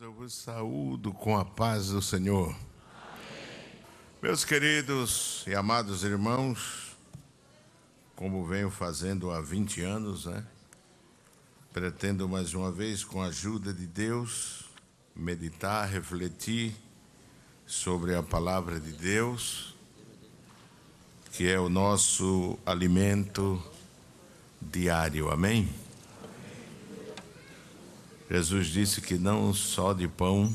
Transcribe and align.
eu 0.00 0.12
vos 0.12 0.32
saúdo 0.32 1.12
com 1.12 1.36
a 1.36 1.44
paz 1.44 1.88
do 1.88 2.00
Senhor. 2.00 2.50
Amém. 2.50 3.82
Meus 4.22 4.44
queridos 4.44 5.42
e 5.44 5.56
amados 5.56 6.04
irmãos, 6.04 6.96
como 8.14 8.46
venho 8.46 8.70
fazendo 8.70 9.32
há 9.32 9.40
20 9.40 9.82
anos, 9.82 10.26
né? 10.26 10.46
Pretendo 11.72 12.28
mais 12.28 12.54
uma 12.54 12.70
vez, 12.70 13.02
com 13.02 13.20
a 13.20 13.26
ajuda 13.26 13.72
de 13.72 13.88
Deus, 13.88 14.66
meditar, 15.16 15.88
refletir 15.88 16.76
sobre 17.66 18.14
a 18.14 18.22
palavra 18.22 18.78
de 18.78 18.92
Deus, 18.92 19.74
que 21.32 21.50
é 21.50 21.58
o 21.58 21.68
nosso 21.68 22.56
alimento 22.64 23.60
diário. 24.62 25.28
Amém? 25.28 25.68
Jesus 28.30 28.66
disse 28.66 29.00
que 29.00 29.16
não 29.16 29.54
só 29.54 29.94
de 29.94 30.06
pão 30.06 30.54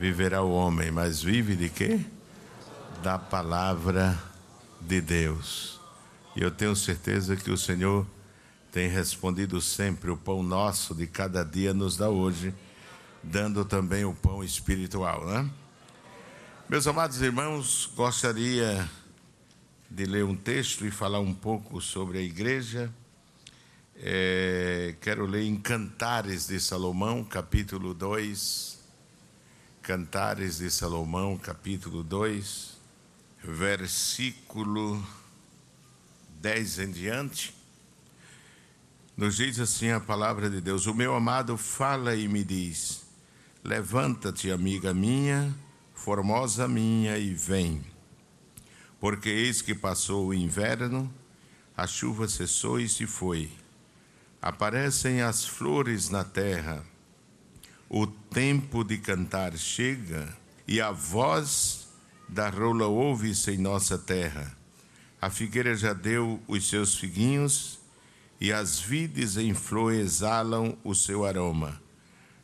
viverá 0.00 0.42
o 0.42 0.50
homem, 0.50 0.90
mas 0.90 1.22
vive 1.22 1.54
de 1.54 1.68
quê? 1.68 2.00
Da 3.04 3.18
palavra 3.18 4.20
de 4.80 5.00
Deus. 5.00 5.80
E 6.34 6.42
eu 6.42 6.50
tenho 6.50 6.74
certeza 6.74 7.36
que 7.36 7.52
o 7.52 7.56
Senhor 7.56 8.04
tem 8.72 8.88
respondido 8.88 9.60
sempre: 9.60 10.10
o 10.10 10.16
pão 10.16 10.42
nosso 10.42 10.92
de 10.92 11.06
cada 11.06 11.44
dia 11.44 11.72
nos 11.72 11.96
dá 11.96 12.08
hoje, 12.08 12.52
dando 13.22 13.64
também 13.64 14.04
o 14.04 14.12
pão 14.12 14.42
espiritual, 14.42 15.24
né? 15.26 15.48
Meus 16.68 16.86
amados 16.86 17.22
irmãos, 17.22 17.88
gostaria 17.94 18.88
de 19.88 20.04
ler 20.04 20.24
um 20.24 20.34
texto 20.34 20.84
e 20.84 20.90
falar 20.90 21.20
um 21.20 21.34
pouco 21.34 21.80
sobre 21.80 22.18
a 22.18 22.22
igreja 22.22 22.92
é, 24.02 24.94
quero 25.02 25.26
ler 25.26 25.42
em 25.42 25.56
Cantares 25.56 26.46
de 26.46 26.58
Salomão, 26.58 27.22
capítulo 27.22 27.92
2. 27.92 28.80
Cantares 29.82 30.58
de 30.58 30.70
Salomão, 30.70 31.36
capítulo 31.36 32.02
2, 32.02 32.78
versículo 33.44 35.06
10 36.40 36.78
em 36.78 36.90
diante. 36.90 37.54
Nos 39.14 39.36
diz 39.36 39.60
assim 39.60 39.90
a 39.90 40.00
palavra 40.00 40.48
de 40.48 40.62
Deus: 40.62 40.86
O 40.86 40.94
meu 40.94 41.14
amado 41.14 41.58
fala 41.58 42.16
e 42.16 42.26
me 42.26 42.42
diz: 42.42 43.02
Levanta-te, 43.62 44.50
amiga 44.50 44.94
minha, 44.94 45.54
formosa 45.92 46.66
minha, 46.66 47.18
e 47.18 47.34
vem. 47.34 47.84
Porque 48.98 49.28
eis 49.28 49.60
que 49.60 49.74
passou 49.74 50.28
o 50.28 50.34
inverno, 50.34 51.12
a 51.76 51.86
chuva 51.86 52.26
cessou 52.28 52.80
e 52.80 52.88
se 52.88 53.06
foi 53.06 53.50
Aparecem 54.42 55.20
as 55.20 55.44
flores 55.44 56.08
na 56.08 56.24
terra, 56.24 56.82
o 57.90 58.06
tempo 58.06 58.82
de 58.82 58.96
cantar 58.96 59.54
chega 59.58 60.34
e 60.66 60.80
a 60.80 60.90
voz 60.90 61.88
da 62.26 62.48
rola 62.48 62.86
ouve-se 62.86 63.50
em 63.50 63.58
nossa 63.58 63.98
terra. 63.98 64.56
A 65.20 65.28
figueira 65.28 65.76
já 65.76 65.92
deu 65.92 66.40
os 66.48 66.66
seus 66.66 66.94
figuinhos 66.94 67.78
e 68.40 68.50
as 68.50 68.80
vides 68.80 69.36
em 69.36 69.52
flor 69.52 69.92
exalam 69.92 70.74
o 70.82 70.94
seu 70.94 71.26
aroma. 71.26 71.78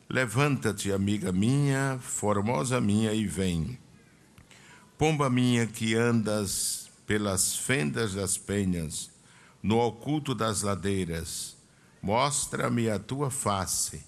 Levanta-te, 0.07 0.91
amiga 0.91 1.31
minha, 1.31 1.97
formosa 1.99 2.79
minha, 2.79 3.11
e 3.11 3.25
vem. 3.25 3.79
Pomba 4.99 5.31
minha 5.31 5.65
que 5.65 5.95
andas 5.95 6.91
pelas 7.07 7.55
fendas 7.57 8.13
das 8.13 8.37
penhas, 8.37 9.09
no 9.63 9.79
oculto 9.79 10.35
das 10.35 10.61
ladeiras, 10.61 11.56
Mostra-me 12.07 12.89
a 12.89 12.97
tua 12.97 13.29
face, 13.29 14.01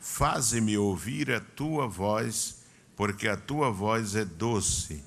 faze-me 0.00 0.76
ouvir 0.76 1.30
a 1.30 1.38
tua 1.38 1.86
voz, 1.86 2.64
porque 2.96 3.28
a 3.28 3.36
tua 3.36 3.70
voz 3.70 4.16
é 4.16 4.24
doce 4.24 5.04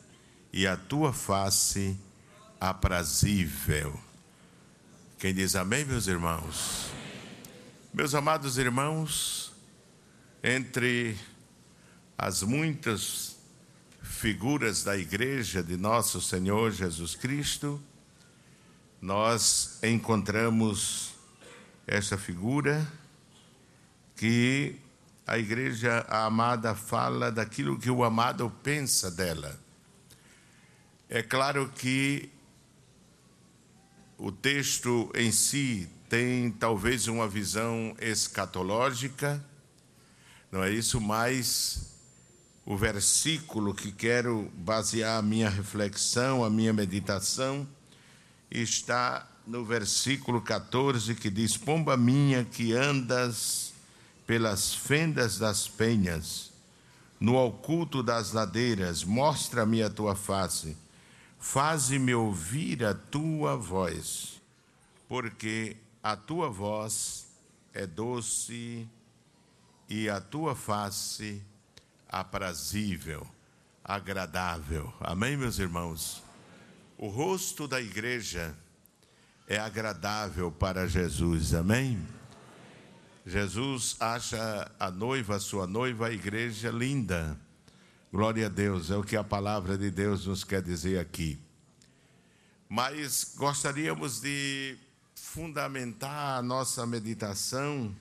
e 0.54 0.66
a 0.66 0.78
tua 0.78 1.12
face 1.12 2.00
aprazível. 2.58 4.00
Quem 5.20 5.34
diz 5.34 5.58
amém, 5.58 5.84
meus 5.84 6.08
irmãos? 6.08 6.90
Meus 7.94 8.16
amados 8.16 8.58
irmãos, 8.58 9.52
entre 10.42 11.18
as 12.18 12.44
muitas 12.44 13.36
figuras 14.02 14.86
da 14.86 14.98
igreja 14.98 15.62
de 15.62 15.76
nosso 15.76 16.22
Senhor 16.22 16.72
Jesus 16.72 17.14
Cristo, 17.14 17.78
nós 19.02 19.80
encontramos 19.84 21.11
essa 21.92 22.18
figura 22.18 22.88
que 24.16 24.80
a 25.28 25.38
igreja 25.38 26.06
a 26.08 26.26
amada 26.26 26.74
fala 26.74 27.30
daquilo 27.30 27.78
que 27.78 27.92
o 27.92 28.04
amado 28.04 28.50
pensa 28.64 29.12
dela. 29.12 29.60
É 31.10 31.22
claro 31.22 31.70
que 31.76 32.32
o 34.18 34.32
texto 34.32 35.12
em 35.14 35.34
si 35.34 35.90
tem 36.08 36.50
talvez 36.52 37.08
uma 37.08 37.28
visão 37.28 37.94
escatológica, 38.00 39.44
não 40.50 40.64
é 40.64 40.72
isso, 40.72 41.02
mas 41.02 41.92
o 42.66 42.78
versículo 42.78 43.74
que 43.74 43.92
quero 43.92 44.50
basear 44.56 45.20
a 45.20 45.22
minha 45.22 45.50
reflexão, 45.50 46.44
a 46.44 46.50
minha 46.50 46.72
meditação, 46.72 47.68
está 48.50 49.31
no 49.46 49.64
versículo 49.64 50.42
14 50.42 51.16
que 51.16 51.30
diz: 51.30 51.58
Pomba 51.58 51.98
minha 51.98 52.46
que 52.46 52.74
andas 52.74 53.74
pelas 54.26 54.74
fendas 54.74 55.38
das 55.38 55.68
penhas, 55.68 56.52
no 57.20 57.36
oculto 57.36 58.02
das 58.02 58.32
ladeiras, 58.32 59.04
mostra-me 59.04 59.84
a 59.84 59.90
tua 59.90 60.16
face, 60.16 60.78
faze-me 61.40 62.14
ouvir 62.14 62.86
a 62.86 62.94
tua 62.94 63.58
voz, 63.58 64.42
porque 65.08 65.76
a 66.02 66.16
tua 66.16 66.50
voz 66.50 67.28
é 67.74 67.86
doce 67.86 68.88
e 69.90 70.10
a 70.10 70.22
tua 70.22 70.56
face 70.56 71.42
aprazível, 72.08 73.28
agradável. 73.84 74.94
Amém, 75.00 75.36
meus 75.36 75.60
irmãos? 75.60 76.24
O 76.98 77.08
rosto 77.08 77.68
da 77.68 77.82
igreja 77.82 78.56
é 79.52 79.60
agradável 79.60 80.50
para 80.50 80.88
Jesus, 80.88 81.54
amém? 81.54 82.02
Jesus 83.26 83.98
acha 84.00 84.72
a 84.80 84.90
noiva, 84.90 85.36
a 85.36 85.40
sua 85.42 85.68
noiva, 85.68 86.08
a 86.08 86.12
igreja 86.12 86.72
linda. 86.72 87.38
Glória 88.14 88.46
a 88.46 88.50
Deus, 88.50 88.90
é 88.90 88.96
o 88.96 89.04
que 89.04 89.18
a 89.18 89.26
palavra 89.26 89.78
de 89.78 89.92
Deus 89.92 90.26
nos 90.26 90.46
quer 90.46 90.62
dizer 90.62 91.00
aqui. 91.00 91.38
Mas 92.70 93.34
gostaríamos 93.36 94.22
de 94.22 94.78
fundamentar 95.16 96.40
a 96.40 96.42
nossa 96.42 96.86
meditação 96.86 97.94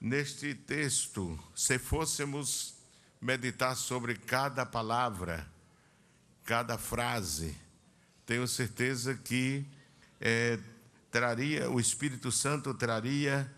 neste 0.00 0.52
texto. 0.52 1.38
Se 1.54 1.78
fôssemos 1.78 2.74
meditar 3.20 3.76
sobre 3.76 4.16
cada 4.16 4.66
palavra, 4.66 5.46
cada 6.44 6.76
frase, 6.76 7.56
tenho 8.26 8.48
certeza 8.48 9.14
que 9.14 9.64
é, 10.24 10.58
traria, 11.10 11.70
o 11.70 11.78
Espírito 11.78 12.32
Santo 12.32 12.72
traria 12.72 13.52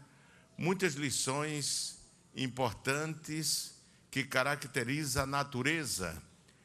muitas 0.58 0.94
lições 0.94 1.96
importantes 2.34 3.76
que 4.10 4.24
caracteriza 4.24 5.22
a 5.22 5.26
natureza 5.26 6.20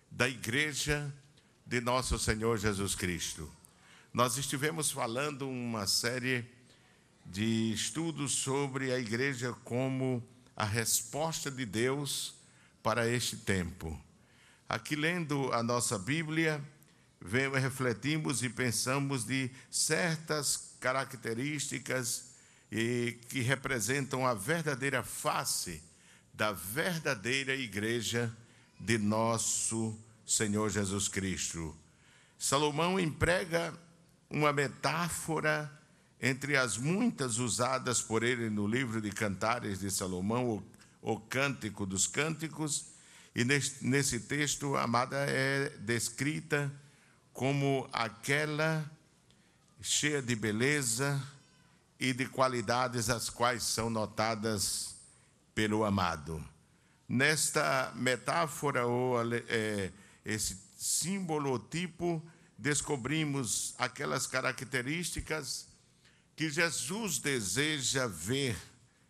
da 0.10 0.28
igreja 0.28 1.14
de 1.68 1.80
nosso 1.80 2.18
Senhor 2.18 2.58
Jesus 2.58 2.96
Cristo. 2.96 3.50
Nós 4.12 4.38
estivemos 4.38 4.90
falando 4.90 5.48
uma 5.48 5.86
série 5.86 6.46
de 7.24 7.72
estudos 7.72 8.32
sobre 8.32 8.92
a 8.92 8.98
igreja 8.98 9.54
como 9.64 10.28
a 10.56 10.66
resposta 10.66 11.52
de 11.52 11.66
Deus 11.66 12.34
para 12.82 13.08
este 13.08 13.38
tempo. 13.38 14.02
Aqui 14.68 14.96
lendo 14.96 15.54
a 15.54 15.62
nossa 15.62 16.00
Bíblia, 16.00 16.60
refletimos 17.24 18.42
e 18.44 18.50
pensamos 18.50 19.26
de 19.26 19.50
certas 19.70 20.76
características 20.80 22.32
e 22.72 23.18
que 23.30 23.42
representam 23.42 24.26
a 24.26 24.34
verdadeira 24.34 25.04
face 25.04 25.82
da 26.34 26.52
verdadeira 26.52 27.54
igreja 27.56 28.36
de 28.80 28.98
nosso 28.98 29.96
Senhor 30.26 30.70
Jesus 30.70 31.08
Cristo. 31.08 31.76
Salomão 32.40 33.00
emprega 33.00 33.74
uma 34.30 34.52
metáfora 34.52 35.72
entre 36.20 36.56
as 36.56 36.78
muitas 36.78 37.38
usadas 37.38 38.02
por 38.02 38.24
ele 38.24 38.50
no 38.50 38.66
livro 38.66 39.02
de 39.02 39.12
Cantares 39.12 39.80
de 39.80 39.92
Salomão, 39.92 40.64
o, 41.02 41.20
Cântico 41.20 41.86
dos 41.86 42.08
Cânticos, 42.08 42.86
e 43.36 43.44
nesse, 43.44 44.20
texto, 44.22 44.76
amada, 44.76 45.18
é 45.28 45.70
descrita 45.80 46.72
como 47.34 47.90
aquela 47.92 48.90
cheia 49.82 50.22
de 50.22 50.36
beleza 50.36 51.22
e 52.00 52.14
de 52.14 52.28
qualidades 52.28 53.10
as 53.10 53.30
quais 53.30 53.64
são 53.64 53.90
notadas 53.90 54.96
pelo 55.54 55.84
amado. 55.84 56.44
Nesta 57.08 57.92
metáfora 57.96 58.86
ou 58.86 59.18
é, 59.50 59.92
esse 60.26 60.58
símbolo 60.78 61.60
tipo, 61.60 62.24
descobrimos 62.58 63.76
aquelas 63.78 64.26
características 64.26 65.68
que 66.36 66.50
Jesus 66.50 67.20
deseja 67.20 68.08
ver 68.08 68.58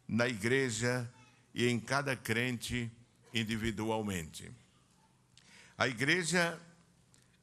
na 0.07 0.27
igreja 0.27 1.09
e 1.53 1.68
em 1.68 1.79
cada 1.79 2.15
crente 2.15 2.91
individualmente. 3.33 4.51
A 5.77 5.88
igreja, 5.88 6.59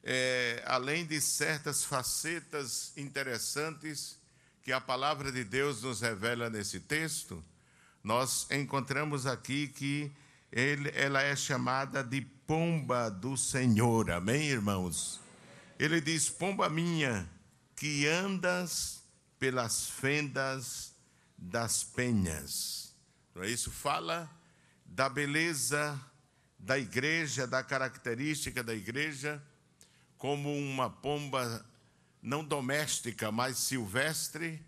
é, 0.04 0.62
além 0.66 1.04
de 1.04 1.20
certas 1.20 1.84
facetas 1.84 2.92
interessantes 2.96 4.18
que 4.62 4.72
a 4.72 4.80
palavra 4.80 5.32
de 5.32 5.44
Deus 5.44 5.82
nos 5.82 6.00
revela 6.00 6.48
nesse 6.50 6.80
texto, 6.80 7.44
nós 8.02 8.46
encontramos 8.50 9.26
aqui 9.26 9.68
que 9.68 10.12
ele, 10.50 10.90
ela 10.94 11.22
é 11.22 11.36
chamada 11.36 12.02
de 12.02 12.22
pomba 12.46 13.10
do 13.10 13.36
Senhor. 13.36 14.10
Amém, 14.10 14.48
irmãos? 14.48 15.20
Ele 15.78 16.00
diz: 16.00 16.28
Pomba 16.28 16.68
minha, 16.68 17.28
que 17.76 18.06
andas 18.06 19.02
pelas 19.38 19.88
fendas 19.88 20.92
das 21.36 21.84
penhas. 21.84 22.94
Não 23.34 23.42
é 23.42 23.50
isso? 23.50 23.70
Fala 23.70 24.28
da 24.84 25.08
beleza 25.08 25.98
da 26.58 26.76
igreja, 26.78 27.46
da 27.46 27.62
característica 27.62 28.64
da 28.64 28.74
igreja, 28.74 29.40
como 30.18 30.52
uma 30.52 30.90
pomba 30.90 31.64
não 32.20 32.44
doméstica, 32.44 33.30
mas 33.30 33.56
silvestre, 33.58 34.60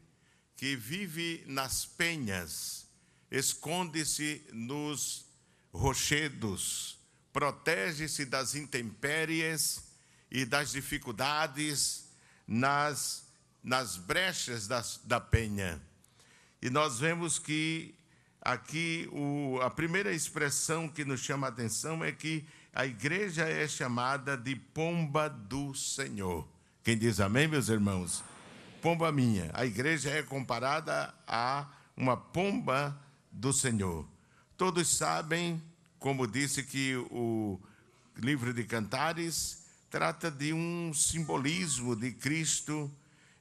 que 0.57 0.77
vive 0.77 1.43
nas 1.47 1.85
penhas, 1.85 2.87
esconde-se 3.31 4.45
nos 4.53 5.27
rochedos, 5.73 6.99
protege-se 7.33 8.25
das 8.25 8.55
intempéries 8.55 9.83
e 10.31 10.45
das 10.45 10.71
dificuldades 10.71 12.09
nas, 12.47 13.27
nas 13.63 13.97
brechas 13.97 14.67
das, 14.67 15.01
da 15.05 15.21
penha. 15.21 15.81
E 16.63 16.69
nós 16.71 16.99
vemos 16.99 17.39
que 17.39 17.95
aqui 18.41 19.09
o, 19.13 19.59
a 19.63 19.71
primeira 19.71 20.13
expressão 20.13 20.89
que 20.89 21.05
nos 21.05 21.21
chama 21.21 21.47
a 21.47 21.51
atenção 21.51 22.05
é 22.05 22.13
que 22.13 22.47
a 22.73 22.87
igreja 22.87 23.45
é 23.49 23.67
chamada 23.67 24.37
de 24.37 24.55
pomba 24.55 25.29
do 25.29 25.75
Senhor. 25.75 26.47
Quem 26.85 26.97
diz 26.97 27.19
amém, 27.19 27.49
meus 27.49 27.69
irmãos? 27.69 28.23
Pomba 28.81 29.11
minha. 29.11 29.51
A 29.53 29.67
igreja 29.67 30.11
é 30.11 30.23
comparada 30.23 31.13
a 31.27 31.69
uma 31.97 32.17
pomba 32.17 32.97
do 33.31 33.53
Senhor. 33.53 34.07
Todos 34.57 34.89
sabem, 34.89 35.61
como 35.99 36.27
disse, 36.27 36.63
que 36.63 36.95
o 37.11 37.61
livro 38.17 38.55
de 38.55 38.65
Cantares 38.65 39.65
trata 39.91 40.31
de 40.31 40.53
um 40.53 40.95
simbolismo 40.95 41.97
de 41.97 42.13
Cristo 42.13 42.91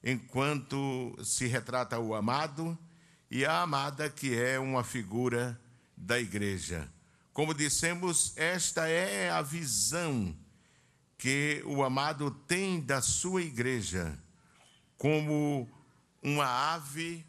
enquanto 0.02 1.16
se 1.22 1.46
retrata 1.46 1.98
o 1.98 2.14
amado 2.14 2.76
e 3.30 3.44
a 3.44 3.62
amada, 3.62 4.10
que 4.10 4.34
é 4.34 4.58
uma 4.58 4.82
figura 4.82 5.58
da 5.96 6.18
igreja. 6.18 6.90
Como 7.32 7.54
dissemos, 7.54 8.32
esta 8.36 8.88
é 8.88 9.30
a 9.30 9.40
visão 9.40 10.36
que 11.16 11.62
o 11.64 11.84
amado 11.84 12.30
tem 12.30 12.80
da 12.80 13.00
sua 13.00 13.40
igreja, 13.42 14.18
como 14.98 15.70
uma 16.20 16.74
ave 16.74 17.24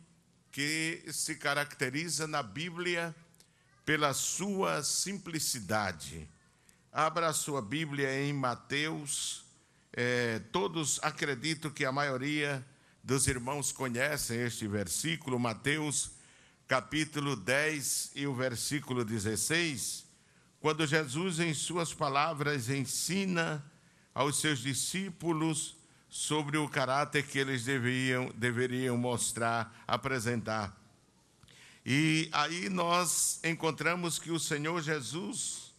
que 0.51 1.03
se 1.13 1.35
caracteriza 1.35 2.25
na 2.25 2.41
Bíblia 2.41 3.15
pela 3.85 4.13
sua 4.13 4.83
simplicidade. 4.83 6.27
Abra 6.91 7.27
a 7.27 7.33
sua 7.33 7.61
Bíblia 7.61 8.21
em 8.21 8.33
Mateus. 8.33 9.45
É, 9.93 10.39
todos 10.51 10.99
acredito 11.03 11.69
que 11.69 11.85
a 11.85 11.91
maioria 11.91 12.65
dos 13.03 13.27
irmãos 13.27 13.71
conhecem 13.71 14.39
este 14.39 14.67
versículo, 14.67 15.39
Mateus 15.39 16.11
capítulo 16.71 17.35
10 17.35 18.13
e 18.15 18.25
o 18.25 18.33
versículo 18.33 19.03
16, 19.03 20.05
quando 20.61 20.87
Jesus, 20.87 21.37
em 21.37 21.53
suas 21.53 21.93
palavras, 21.93 22.69
ensina 22.69 23.61
aos 24.15 24.39
seus 24.39 24.59
discípulos 24.59 25.75
sobre 26.07 26.57
o 26.57 26.69
caráter 26.69 27.27
que 27.27 27.37
eles 27.37 27.65
deveriam, 27.65 28.31
deveriam 28.37 28.95
mostrar, 28.95 29.83
apresentar. 29.85 30.73
E 31.85 32.29
aí 32.31 32.69
nós 32.69 33.41
encontramos 33.43 34.17
que 34.17 34.31
o 34.31 34.39
Senhor 34.39 34.81
Jesus, 34.81 35.73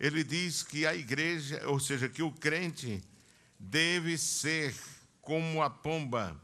ele 0.00 0.24
diz 0.24 0.64
que 0.64 0.84
a 0.84 0.96
igreja, 0.96 1.62
ou 1.68 1.78
seja, 1.78 2.08
que 2.08 2.24
o 2.24 2.32
crente 2.32 3.00
deve 3.56 4.18
ser 4.18 4.74
como 5.22 5.62
a 5.62 5.70
pomba. 5.70 6.43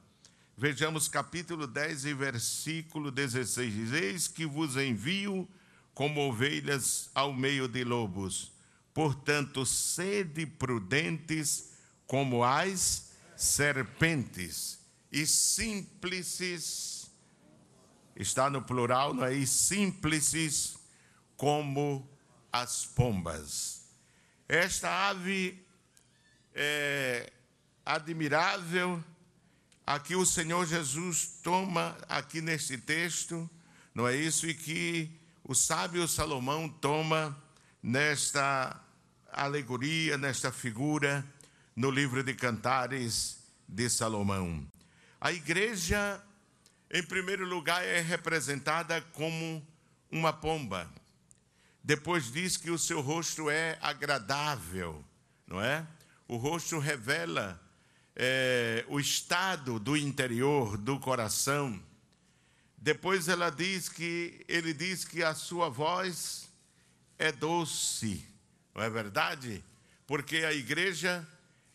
Vejamos 0.61 1.09
capítulo 1.09 1.67
10 1.67 2.05
e 2.05 2.13
versículo 2.13 3.11
16. 3.11 3.73
Diz: 3.73 3.93
Eis 3.95 4.29
que 4.29 4.45
vos 4.45 4.77
envio 4.77 5.49
como 5.95 6.21
ovelhas 6.29 7.11
ao 7.15 7.33
meio 7.33 7.67
de 7.67 7.83
lobos. 7.83 8.53
Portanto, 8.93 9.65
sede 9.65 10.45
prudentes 10.45 11.73
como 12.07 12.45
as 12.45 13.11
serpentes 13.35 14.79
e 15.11 15.25
simples, 15.25 17.11
está 18.15 18.51
no 18.51 18.61
plural, 18.61 19.15
não 19.15 19.25
é? 19.25 19.33
E 19.33 19.47
simples 19.47 20.77
como 21.39 22.07
as 22.53 22.85
pombas. 22.85 23.87
Esta 24.47 25.09
ave 25.09 25.67
é 26.55 27.33
admirável, 27.83 29.03
aqui 29.95 30.15
o 30.15 30.25
Senhor 30.25 30.65
Jesus 30.67 31.41
toma 31.43 31.99
aqui 32.09 32.41
neste 32.41 32.79
texto, 32.79 33.51
não 33.93 34.07
é 34.07 34.15
isso? 34.15 34.47
E 34.47 34.55
que 34.55 35.11
o 35.43 35.53
sábio 35.53 36.07
Salomão 36.07 36.69
toma 36.69 37.37
nesta 37.83 38.81
alegoria, 39.33 40.17
nesta 40.17 40.53
figura 40.53 41.27
no 41.75 41.91
livro 41.91 42.23
de 42.23 42.35
Cantares 42.35 43.39
de 43.69 43.91
Salomão. 43.91 44.65
A 45.21 45.33
igreja, 45.33 46.23
em 46.89 47.03
primeiro 47.03 47.45
lugar, 47.45 47.85
é 47.85 48.01
representada 48.01 49.03
como 49.13 49.67
uma 50.09 50.33
pomba. 50.33 50.89
Depois 51.83 52.31
diz 52.31 52.57
que 52.57 52.71
o 52.71 52.79
seu 52.79 53.01
rosto 53.01 53.51
é 53.51 53.77
agradável, 53.83 55.05
não 55.49 55.61
é? 55.61 55.85
O 56.29 56.37
rosto 56.37 56.79
revela 56.79 57.61
é, 58.23 58.85
o 58.87 59.01
estado 59.01 59.79
do 59.81 59.97
interior, 59.97 60.77
do 60.77 61.01
coração. 61.01 61.83
Depois 62.77 63.29
ela 63.29 63.49
diz 63.49 63.89
que 63.89 64.45
ele 64.47 64.75
diz 64.75 65.07
que 65.07 65.23
a 65.23 65.35
sua 65.35 65.71
voz 65.71 66.51
é 67.19 67.33
doce, 67.33 68.23
não 68.75 68.83
é 68.83 68.91
verdade? 68.91 69.65
Porque 70.07 70.39
a 70.39 70.53
igreja 70.53 71.27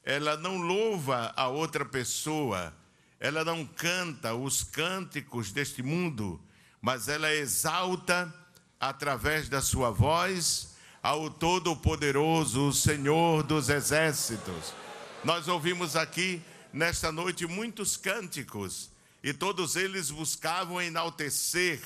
ela 0.04 0.38
não 0.38 0.58
louva 0.58 1.34
a 1.36 1.48
outra 1.48 1.84
pessoa, 1.84 2.72
ela 3.20 3.44
não 3.44 3.66
canta 3.66 4.36
os 4.36 4.64
cânticos 4.64 5.52
deste 5.52 5.82
mundo, 5.82 6.40
mas 6.80 7.08
ela 7.08 7.34
exalta 7.34 8.32
através 8.80 9.50
da 9.50 9.64
sua 9.64 9.90
voz 9.90 10.75
ao 11.02 11.28
Todo-Poderoso, 11.28 12.68
o 12.68 12.74
Senhor 12.74 13.42
dos 13.42 13.68
Exércitos. 13.68 14.85
Nós 15.25 15.48
ouvimos 15.48 15.96
aqui 15.96 16.39
nesta 16.72 17.12
noite 17.12 17.48
muitos 17.48 17.98
cânticos 17.98 18.91
e 19.24 19.34
todos 19.34 19.75
eles 19.75 20.12
buscavam 20.12 20.79
enaltecer 20.79 21.82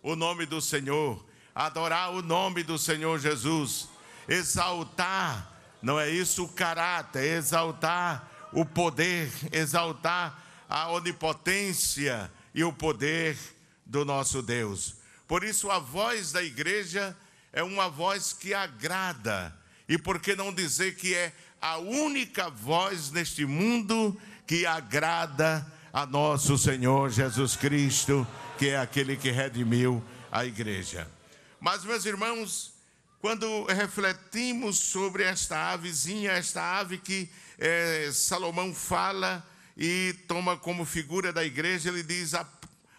o 0.00 0.14
nome 0.14 0.46
do 0.46 0.60
Senhor, 0.60 1.26
adorar 1.52 2.12
o 2.12 2.22
nome 2.22 2.62
do 2.62 2.78
Senhor 2.78 3.18
Jesus, 3.18 3.88
exaltar 4.28 5.52
não 5.82 5.98
é 5.98 6.08
isso 6.08 6.44
o 6.44 6.48
caráter, 6.48 7.24
exaltar 7.24 8.48
o 8.52 8.64
poder, 8.64 9.28
exaltar 9.50 10.64
a 10.68 10.88
onipotência 10.92 12.30
e 12.54 12.62
o 12.62 12.72
poder 12.72 13.36
do 13.84 14.04
nosso 14.04 14.40
Deus. 14.40 14.94
Por 15.26 15.42
isso, 15.42 15.68
a 15.68 15.80
voz 15.80 16.30
da 16.30 16.44
igreja 16.44 17.14
é 17.52 17.60
uma 17.64 17.88
voz 17.88 18.32
que 18.32 18.54
agrada. 18.54 19.52
E 19.88 19.98
por 19.98 20.20
que 20.20 20.34
não 20.34 20.54
dizer 20.54 20.96
que 20.96 21.12
é 21.12 21.32
a 21.64 21.78
única 21.78 22.50
voz 22.50 23.10
neste 23.10 23.46
mundo 23.46 24.14
que 24.46 24.66
agrada 24.66 25.66
a 25.94 26.04
nosso 26.04 26.58
Senhor 26.58 27.08
Jesus 27.08 27.56
Cristo, 27.56 28.26
que 28.58 28.68
é 28.68 28.78
aquele 28.78 29.16
que 29.16 29.30
redimiu 29.30 30.04
a 30.30 30.44
igreja. 30.44 31.10
Mas, 31.58 31.82
meus 31.82 32.04
irmãos, 32.04 32.74
quando 33.18 33.64
refletimos 33.64 34.76
sobre 34.76 35.22
esta 35.22 35.72
avezinha, 35.72 36.32
esta 36.32 36.80
ave 36.80 36.98
que 36.98 37.30
é, 37.58 38.10
Salomão 38.12 38.74
fala 38.74 39.42
e 39.74 40.14
toma 40.28 40.58
como 40.58 40.84
figura 40.84 41.32
da 41.32 41.46
igreja, 41.46 41.88
ele 41.88 42.02
diz: 42.02 42.34
a, 42.34 42.46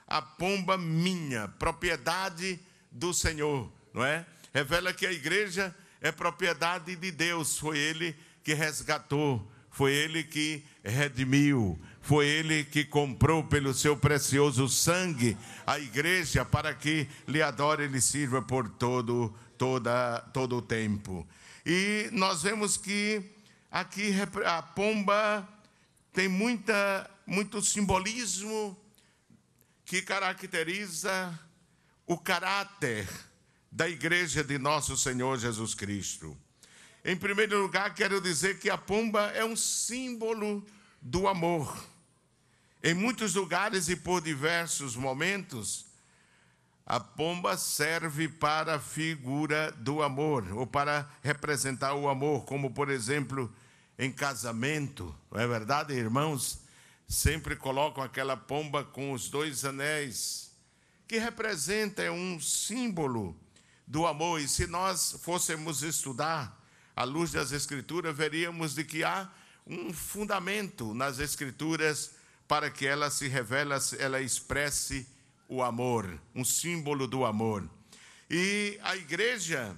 a 0.08 0.24
pomba 0.24 0.76
minha, 0.76 1.48
propriedade 1.60 2.60
do 2.92 3.14
Senhor, 3.14 3.72
não 3.94 4.04
é? 4.04 4.26
Revela 4.52 4.92
que 4.92 5.06
a 5.06 5.12
igreja 5.12 5.76
é 6.02 6.12
propriedade 6.12 6.96
de 6.96 7.12
Deus, 7.12 7.60
foi 7.60 7.78
Ele 7.78 8.16
que 8.46 8.54
resgatou, 8.54 9.52
foi 9.72 9.92
Ele 9.92 10.24
que 10.24 10.64
redimiu, 10.84 11.78
foi 12.00 12.28
Ele 12.28 12.64
que 12.64 12.86
comprou 12.86 13.44
pelo 13.44 13.74
seu 13.74 13.98
precioso 13.98 14.70
sangue 14.70 15.36
a 15.66 15.80
igreja 15.80 16.46
para 16.46 16.72
que 16.76 17.10
lhe 17.28 17.42
adore 17.42 17.86
e 17.86 17.88
lhe 17.88 18.00
sirva 18.00 18.44
por 18.44 18.70
todo, 18.70 19.36
toda, 19.58 20.20
todo 20.32 20.58
o 20.58 20.62
tempo. 20.62 21.28
E 21.66 22.08
nós 22.12 22.44
vemos 22.44 22.78
que 22.78 23.24
aqui 23.72 24.14
a 24.46 24.62
pomba 24.62 25.50
tem 26.14 26.28
muita, 26.28 27.10
muito 27.26 27.64
simbolismo 27.64 28.78
que 29.84 30.04
caracteriza 30.04 31.38
o 32.06 32.16
caráter 32.16 33.10
da 33.72 33.90
igreja 33.90 34.44
de 34.44 34.60
nosso 34.60 34.96
Senhor 34.96 35.40
Jesus 35.40 35.74
Cristo. 35.74 36.38
Em 37.08 37.16
primeiro 37.16 37.62
lugar, 37.62 37.94
quero 37.94 38.20
dizer 38.20 38.58
que 38.58 38.68
a 38.68 38.80
pomba 38.80 39.28
é 39.36 39.46
um 39.46 39.56
símbolo 39.56 40.66
do 41.00 41.28
amor. 41.28 41.78
Em 42.84 42.96
muitos 42.96 43.36
lugares 43.36 43.90
e 43.90 43.96
por 43.96 44.22
diversos 44.22 44.96
momentos, 44.96 45.86
a 46.84 47.00
pomba 47.00 47.58
serve 47.58 48.28
para 48.28 48.78
a 48.78 48.80
figura 48.80 49.72
do 49.74 50.02
amor, 50.02 50.52
ou 50.54 50.66
para 50.66 51.08
representar 51.22 51.94
o 51.94 52.10
amor, 52.10 52.44
como 52.46 52.72
por 52.72 52.90
exemplo 52.90 53.54
em 54.00 54.12
casamento, 54.12 55.16
não 55.30 55.40
é 55.40 55.46
verdade, 55.46 55.94
irmãos? 55.94 56.58
Sempre 57.08 57.56
colocam 57.56 58.04
aquela 58.04 58.36
pomba 58.36 58.84
com 58.84 59.12
os 59.12 59.30
dois 59.30 59.64
anéis, 59.64 60.52
que 61.08 61.20
representa 61.20 62.12
um 62.12 62.40
símbolo 62.42 63.40
do 63.86 64.08
amor. 64.08 64.42
E 64.42 64.48
se 64.48 64.66
nós 64.66 65.20
fôssemos 65.22 65.84
estudar 65.84 66.65
à 66.96 67.04
luz 67.04 67.32
das 67.32 67.52
Escrituras, 67.52 68.16
veríamos 68.16 68.74
de 68.74 68.84
que 68.84 69.04
há 69.04 69.30
um 69.68 69.92
fundamento 69.92 70.94
nas 70.94 71.20
Escrituras 71.20 72.12
para 72.48 72.70
que 72.70 72.86
ela 72.86 73.10
se 73.10 73.28
revele, 73.28 73.72
ela 74.00 74.22
expresse 74.22 75.08
o 75.48 75.62
amor, 75.62 76.20
um 76.34 76.46
símbolo 76.46 77.08
do 77.08 77.26
amor. 77.26 77.68
E 78.30 78.80
a 78.84 78.96
igreja, 78.96 79.76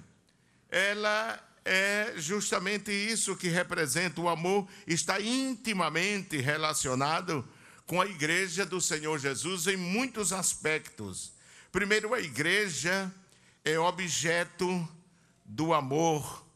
ela 0.70 1.42
é 1.64 2.14
justamente 2.16 2.90
isso 2.90 3.36
que 3.36 3.48
representa 3.48 4.20
o 4.20 4.28
amor, 4.28 4.66
está 4.86 5.20
intimamente 5.20 6.38
relacionado 6.38 7.46
com 7.86 8.00
a 8.00 8.06
igreja 8.06 8.64
do 8.64 8.80
Senhor 8.80 9.18
Jesus 9.18 9.66
em 9.66 9.76
muitos 9.76 10.32
aspectos. 10.32 11.32
Primeiro, 11.72 12.14
a 12.14 12.20
igreja 12.20 13.12
é 13.64 13.78
objeto 13.78 14.88
do 15.44 15.74
amor 15.74 16.46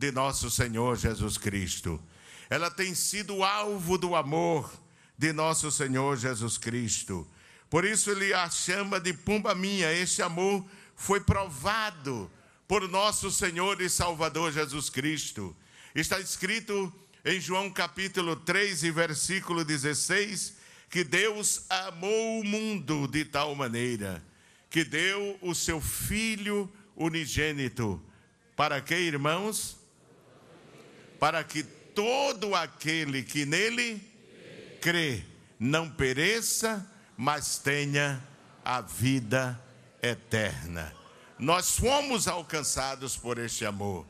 de 0.00 0.10
nosso 0.10 0.50
Senhor 0.50 0.96
Jesus 0.96 1.36
Cristo. 1.36 2.00
Ela 2.48 2.70
tem 2.70 2.94
sido 2.94 3.44
alvo 3.44 3.98
do 3.98 4.16
amor 4.16 4.72
de 5.18 5.30
nosso 5.30 5.70
Senhor 5.70 6.16
Jesus 6.16 6.56
Cristo. 6.56 7.28
Por 7.68 7.84
isso 7.84 8.10
ele 8.10 8.32
a 8.32 8.48
chama 8.48 8.98
de 8.98 9.12
pomba 9.12 9.54
minha. 9.54 9.92
Este 9.92 10.22
amor 10.22 10.64
foi 10.96 11.20
provado 11.20 12.30
por 12.66 12.88
nosso 12.88 13.30
Senhor 13.30 13.78
e 13.82 13.90
Salvador 13.90 14.50
Jesus 14.52 14.88
Cristo. 14.88 15.54
Está 15.94 16.18
escrito 16.18 16.90
em 17.22 17.38
João 17.38 17.68
capítulo 17.70 18.36
3 18.36 18.84
e 18.84 18.90
versículo 18.90 19.66
16 19.66 20.54
que 20.88 21.04
Deus 21.04 21.66
amou 21.68 22.40
o 22.40 22.44
mundo 22.44 23.06
de 23.06 23.26
tal 23.26 23.54
maneira 23.54 24.24
que 24.70 24.82
deu 24.82 25.38
o 25.42 25.54
seu 25.54 25.78
filho 25.78 26.72
unigênito. 26.96 28.00
Para 28.56 28.80
que, 28.80 28.94
irmãos? 28.94 29.79
Para 31.20 31.44
que 31.44 31.62
todo 31.62 32.54
aquele 32.54 33.22
que 33.22 33.46
nele 33.46 34.02
crê 34.80 35.22
não 35.58 35.88
pereça, 35.88 36.84
mas 37.16 37.58
tenha 37.58 38.26
a 38.64 38.80
vida 38.80 39.60
eterna. 40.02 40.92
Nós 41.38 41.76
fomos 41.76 42.26
alcançados 42.26 43.16
por 43.16 43.38
este 43.38 43.64
amor. 43.64 44.06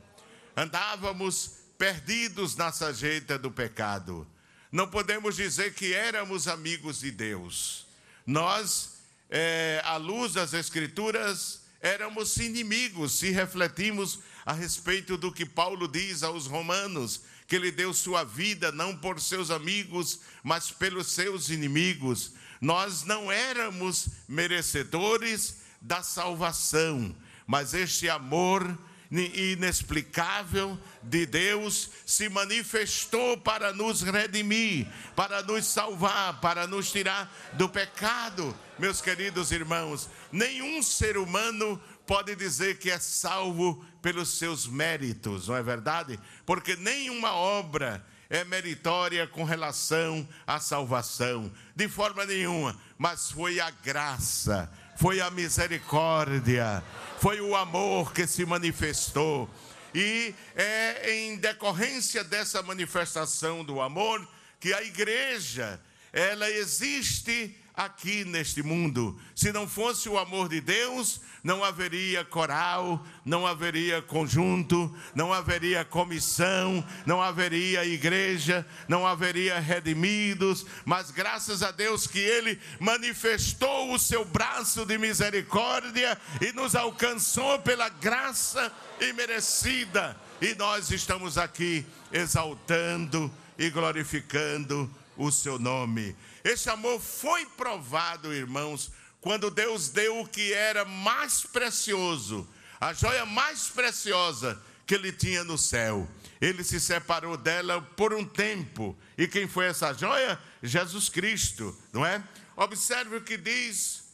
Andávamos 0.57 1.57
perdidos 1.77 2.57
na 2.57 2.71
sajeita 2.71 3.39
do 3.39 3.51
pecado. 3.51 4.27
Não 4.71 4.89
podemos 4.89 5.37
dizer 5.37 5.75
que 5.75 5.93
éramos 5.93 6.47
amigos 6.47 7.01
de 7.01 7.11
Deus. 7.11 7.87
Nós 8.25 9.01
é, 9.29 9.81
à 9.85 9.97
luz 9.97 10.35
das 10.35 10.55
Escrituras, 10.55 11.60
éramos 11.81 12.37
inimigos, 12.37 13.19
se 13.19 13.31
refletimos 13.31 14.21
a 14.45 14.53
respeito 14.53 15.17
do 15.17 15.33
que 15.33 15.47
Paulo 15.47 15.89
diz 15.89 16.23
aos 16.23 16.47
Romanos, 16.47 17.23
que 17.47 17.57
ele 17.57 17.71
deu 17.71 17.93
sua 17.93 18.23
vida 18.25 18.71
não 18.71 18.97
por 18.97 19.21
seus 19.21 19.51
amigos, 19.51 20.21
mas 20.43 20.71
pelos 20.71 21.09
seus 21.09 21.51
inimigos. 21.51 22.33
Nós 22.61 23.05
não 23.05 23.33
éramos 23.33 24.09
merecedores 24.29 25.57
da 25.81 26.03
salvação, 26.03 27.15
mas 27.47 27.75
este 27.75 28.09
amor 28.09 28.79
inexplicável 29.11 30.79
de 31.03 31.27
Deus 31.27 31.91
se 32.07 32.29
manifestou 32.29 33.37
para 33.37 33.73
nos 33.73 34.03
redimir, 34.03 34.87
para 35.17 35.43
nos 35.43 35.67
salvar, 35.67 36.41
para 36.41 36.67
nos 36.67 36.93
tirar 36.93 37.33
do 37.55 37.69
pecado. 37.69 38.57
Meus 38.79 39.01
queridos 39.01 39.51
irmãos, 39.51 40.09
nenhum 40.33 40.83
ser 40.83 41.17
humano 41.17 41.81
pode 42.07 42.35
dizer 42.35 42.79
que 42.79 42.91
é 42.91 42.99
salvo 42.99 43.85
pelos 44.03 44.39
seus 44.39 44.67
méritos, 44.67 45.49
não 45.49 45.57
é 45.57 45.63
verdade? 45.63 46.19
Porque 46.45 46.75
nenhuma 46.77 47.33
obra 47.33 48.05
é 48.29 48.45
meritória 48.45 49.27
com 49.27 49.45
relação 49.45 50.27
à 50.47 50.61
salvação, 50.61 51.53
de 51.75 51.89
forma 51.89 52.25
nenhuma, 52.25 52.81
mas 52.97 53.31
foi 53.31 53.59
a 53.61 53.71
graça, 53.71 54.71
foi 54.97 55.21
a 55.21 55.31
misericórdia, 55.31 56.83
foi 57.19 57.41
o 57.41 57.57
amor 57.57 58.13
que 58.13 58.27
se 58.27 58.45
manifestou. 58.45 59.51
E 59.93 60.35
é 60.55 61.15
em 61.15 61.37
decorrência 61.37 62.23
dessa 62.23 62.63
manifestação 62.63 63.65
do 63.65 63.81
amor 63.81 64.27
que 64.61 64.73
a 64.73 64.83
igreja, 64.83 65.81
ela 66.13 66.49
existe 66.49 67.57
aqui 67.85 68.25
neste 68.25 68.63
mundo. 68.63 69.19
Se 69.35 69.53
não 69.53 69.67
fosse 69.67 70.09
o 70.09 70.19
amor 70.19 70.49
de 70.49 70.61
Deus, 70.61 71.21
não 71.43 71.65
haveria 71.65 72.25
coral, 72.25 73.05
não 73.25 73.47
haveria 73.47 74.03
conjunto, 74.03 74.95
não 75.15 75.33
haveria 75.33 75.85
comissão, 75.85 76.85
não 77.07 77.23
haveria 77.23 77.85
igreja, 77.85 78.67
não 78.87 79.07
haveria 79.07 79.59
redimidos, 79.59 80.67
mas 80.85 81.11
graças 81.11 81.63
a 81.63 81.71
Deus 81.71 82.07
que 82.07 82.19
Ele 82.19 82.61
manifestou 82.79 83.95
o 83.95 83.99
seu 83.99 84.25
braço 84.25 84.85
de 84.85 84.99
misericórdia 84.99 86.19
e 86.41 86.53
nos 86.53 86.75
alcançou 86.75 87.59
pela 87.61 87.89
graça 87.89 88.71
imerecida, 89.01 90.17
e 90.41 90.55
nós 90.55 90.91
estamos 90.91 91.39
aqui 91.39 91.87
exaltando 92.13 93.33
e 93.59 93.71
glorificando 93.71 94.91
o 95.17 95.31
seu 95.31 95.59
nome. 95.59 96.15
Esse 96.45 96.71
amor 96.71 97.01
foi 97.01 97.45
provado, 97.47 98.33
irmãos, 98.33 98.91
quando 99.21 99.51
Deus 99.51 99.91
deu 99.91 100.21
o 100.21 100.27
que 100.27 100.53
era 100.53 100.85
mais 100.85 101.43
precioso, 101.43 102.49
a 102.81 102.93
joia 102.93 103.27
mais 103.27 103.69
preciosa 103.69 104.61
que 104.87 104.95
ele 104.95 105.13
tinha 105.13 105.45
no 105.45 105.57
céu. 105.57 106.09
Ele 106.41 106.65
se 106.65 106.81
separou 106.81 107.37
dela 107.37 107.81
por 107.97 108.13
um 108.15 108.25
tempo. 108.25 108.99
E 109.17 109.29
quem 109.29 109.47
foi 109.47 109.67
essa 109.67 109.93
joia? 109.93 110.41
Jesus 110.63 111.09
Cristo, 111.09 111.77
não 111.93 112.05
é? 112.05 112.23
Observe 112.57 113.17
o 113.17 113.21
que 113.21 113.37
diz 113.37 114.11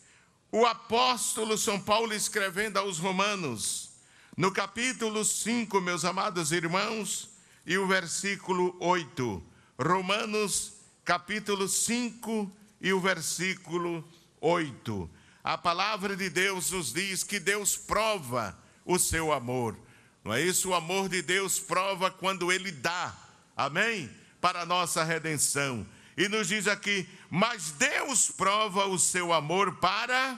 o 0.53 0.65
apóstolo 0.65 1.57
São 1.57 1.81
Paulo 1.81 2.13
escrevendo 2.13 2.79
aos 2.79 2.99
Romanos, 2.99 3.91
no 4.37 4.53
capítulo 4.53 5.25
5, 5.25 5.81
meus 5.81 6.05
amados 6.05 6.53
irmãos, 6.53 7.31
e 7.65 7.79
o 7.79 7.87
versículo 7.87 8.77
8. 8.81 9.43
Romanos 9.79 10.76
capítulo 11.07 11.69
5 11.69 12.51
e 12.81 12.93
o 12.93 13.01
versículo 13.01 14.05
8. 14.41 15.09
A 15.43 15.57
palavra 15.57 16.17
de 16.17 16.29
Deus 16.29 16.73
nos 16.73 16.93
diz 16.93 17.23
que 17.23 17.39
Deus 17.39 17.77
prova 17.77 18.59
o 18.85 18.99
seu 18.99 19.33
amor. 19.33 19.79
Não 20.25 20.35
é 20.35 20.43
isso? 20.43 20.71
O 20.71 20.75
amor 20.75 21.09
de 21.09 21.23
Deus 21.23 21.61
prova 21.61 22.11
quando 22.11 22.51
ele 22.51 22.73
dá. 22.73 23.17
Amém? 23.57 24.11
Para 24.41 24.63
a 24.63 24.67
nossa 24.67 25.05
redenção. 25.05 25.87
E 26.17 26.29
nos 26.29 26.49
diz 26.49 26.67
aqui: 26.67 27.09
"Mas 27.31 27.71
Deus 27.71 28.29
prova 28.33 28.87
o 28.87 28.99
seu 28.99 29.33
amor 29.33 29.77
para 29.77 30.37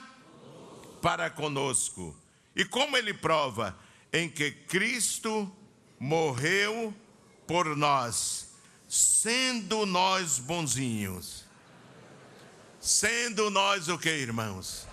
para 1.01 1.31
conosco". 1.31 2.15
E 2.55 2.63
como 2.63 2.95
ele 2.95 3.13
prova? 3.13 3.75
Em 4.13 4.29
que 4.29 4.51
Cristo 4.51 5.51
morreu 5.99 6.93
por 7.47 7.75
nós 7.75 8.48
sendo 8.89 9.85
nós 9.85 10.39
bonzinhos. 10.39 11.45
Sendo 12.81 13.51
nós 13.51 13.87
o 13.87 13.99
que, 13.99 14.09
irmãos? 14.09 14.87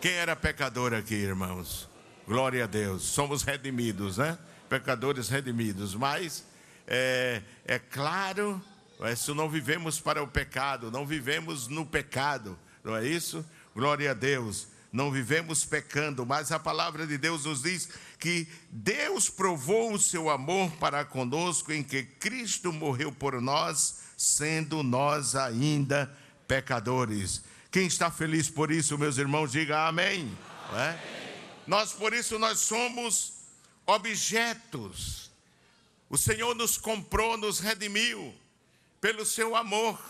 Quem 0.00 0.12
era 0.12 0.36
pecador 0.36 0.94
aqui, 0.94 1.14
irmãos? 1.14 1.88
Glória 2.28 2.62
a 2.62 2.66
Deus. 2.66 3.02
Somos 3.02 3.42
redimidos, 3.42 4.18
né? 4.18 4.38
Pecadores 4.68 5.28
redimidos. 5.28 5.96
Mas 5.96 6.44
é, 6.86 7.42
é 7.66 7.78
claro, 7.78 8.62
isso 9.12 9.34
não 9.34 9.48
vivemos 9.48 9.98
para 9.98 10.22
o 10.22 10.28
pecado, 10.28 10.90
não 10.90 11.04
vivemos 11.04 11.66
no 11.66 11.84
pecado, 11.84 12.56
não 12.84 12.94
é 12.94 13.04
isso? 13.04 13.44
Glória 13.74 14.12
a 14.12 14.14
Deus. 14.14 14.68
Não 14.92 15.10
vivemos 15.10 15.64
pecando, 15.64 16.24
mas 16.24 16.52
a 16.52 16.58
palavra 16.60 17.04
de 17.04 17.18
Deus 17.18 17.46
nos 17.46 17.62
diz 17.62 17.88
que 18.24 18.48
Deus 18.70 19.28
provou 19.28 19.92
o 19.92 19.98
seu 19.98 20.30
amor 20.30 20.70
para 20.76 21.04
conosco 21.04 21.70
em 21.70 21.82
que 21.82 22.02
Cristo 22.04 22.72
morreu 22.72 23.12
por 23.12 23.38
nós, 23.38 23.96
sendo 24.16 24.82
nós 24.82 25.36
ainda 25.36 26.10
pecadores. 26.48 27.42
Quem 27.70 27.86
está 27.86 28.10
feliz 28.10 28.48
por 28.48 28.70
isso, 28.70 28.96
meus 28.96 29.18
irmãos, 29.18 29.52
diga 29.52 29.86
amém. 29.86 30.34
amém. 30.70 30.80
É? 30.80 31.34
Nós, 31.66 31.92
por 31.92 32.14
isso, 32.14 32.38
nós 32.38 32.60
somos 32.60 33.34
objetos. 33.84 35.30
O 36.08 36.16
Senhor 36.16 36.54
nos 36.54 36.78
comprou, 36.78 37.36
nos 37.36 37.58
redimiu 37.58 38.34
pelo 39.02 39.26
seu 39.26 39.54
amor. 39.54 40.00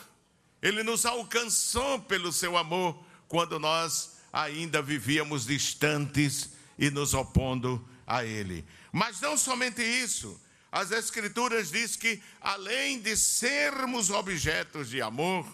Ele 0.63 0.85
nos 0.85 1.05
alcançou 1.05 1.99
pelo 2.03 2.33
seu 2.33 2.57
amor 2.57 2.97
quando 3.27 3.59
nós 3.59 4.19
ainda 4.33 4.81
vivíamos 4.81 5.47
distantes 5.47 6.51
e 6.79 6.91
nos 6.91 7.13
opondo 7.13 7.85
a 8.07 8.25
Ele. 8.25 8.65
Mas 8.93 9.21
não 9.21 9.37
somente 9.37 9.83
isso, 9.83 10.41
as 10.71 10.91
Escrituras 10.91 11.71
diz 11.71 11.97
que 11.97 12.23
além 12.41 13.01
de 13.01 13.17
sermos 13.17 14.11
objetos 14.11 14.91
de 14.91 15.01
amor, 15.01 15.47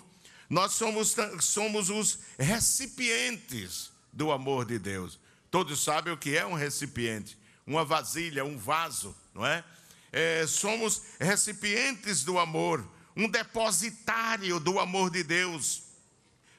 nós 0.48 0.72
somos, 0.72 1.14
somos 1.40 1.90
os 1.90 2.18
recipientes 2.38 3.92
do 4.12 4.32
amor 4.32 4.64
de 4.64 4.78
Deus. 4.78 5.18
Todos 5.50 5.82
sabem 5.82 6.12
o 6.12 6.16
que 6.16 6.36
é 6.36 6.46
um 6.46 6.54
recipiente, 6.54 7.38
uma 7.66 7.84
vasilha, 7.84 8.44
um 8.44 8.56
vaso, 8.56 9.14
não 9.34 9.46
é? 9.46 9.64
é 10.12 10.46
somos 10.46 11.02
recipientes 11.20 12.24
do 12.24 12.38
amor, 12.38 12.86
um 13.16 13.28
depositário 13.28 14.58
do 14.58 14.80
amor 14.80 15.10
de 15.10 15.22
Deus. 15.22 15.82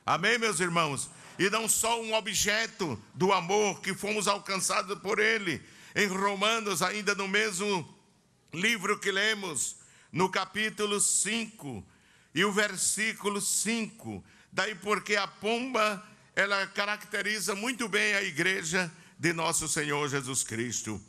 Amém, 0.05 0.37
meus 0.37 0.59
irmãos? 0.59 1.09
E 1.39 1.49
não 1.49 1.67
só 1.67 2.01
um 2.01 2.13
objeto 2.13 3.01
do 3.13 3.33
amor 3.33 3.81
que 3.81 3.93
fomos 3.93 4.27
alcançados 4.27 4.99
por 4.99 5.19
Ele. 5.19 5.61
Em 5.95 6.07
Romanos, 6.07 6.81
ainda 6.81 7.13
no 7.15 7.27
mesmo 7.27 7.87
livro 8.53 8.99
que 8.99 9.11
lemos, 9.11 9.77
no 10.11 10.29
capítulo 10.29 10.99
5, 10.99 11.85
e 12.33 12.45
o 12.45 12.51
versículo 12.51 13.41
5. 13.41 14.23
Daí 14.51 14.75
porque 14.75 15.15
a 15.15 15.27
pomba, 15.27 16.03
ela 16.35 16.65
caracteriza 16.67 17.55
muito 17.55 17.87
bem 17.87 18.13
a 18.13 18.23
igreja 18.23 18.91
de 19.17 19.33
nosso 19.33 19.67
Senhor 19.67 20.09
Jesus 20.09 20.43
Cristo. 20.43 21.01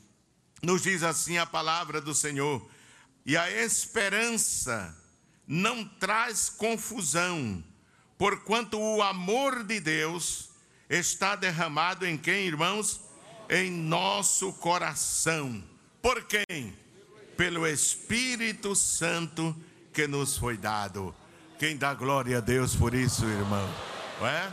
Nos 0.62 0.82
diz 0.82 1.02
assim 1.02 1.38
a 1.38 1.46
palavra 1.46 2.00
do 2.00 2.14
Senhor: 2.14 2.68
"E 3.24 3.36
a 3.36 3.50
esperança 3.50 4.96
não 5.46 5.84
traz 5.84 6.48
confusão, 6.48 7.62
porquanto 8.16 8.78
o 8.78 9.02
amor 9.02 9.64
de 9.64 9.80
Deus 9.80 10.50
está 10.88 11.34
derramado 11.34 12.06
em 12.06 12.16
quem, 12.16 12.46
irmãos? 12.46 13.00
Em 13.54 13.70
nosso 13.70 14.50
coração. 14.54 15.62
Por 16.00 16.24
quem? 16.24 16.74
Pelo 17.36 17.66
Espírito 17.66 18.74
Santo 18.74 19.54
que 19.92 20.06
nos 20.06 20.38
foi 20.38 20.56
dado. 20.56 21.14
Quem 21.58 21.76
dá 21.76 21.92
glória 21.92 22.38
a 22.38 22.40
Deus 22.40 22.74
por 22.74 22.94
isso, 22.94 23.26
irmão? 23.26 23.68
É? 24.22 24.50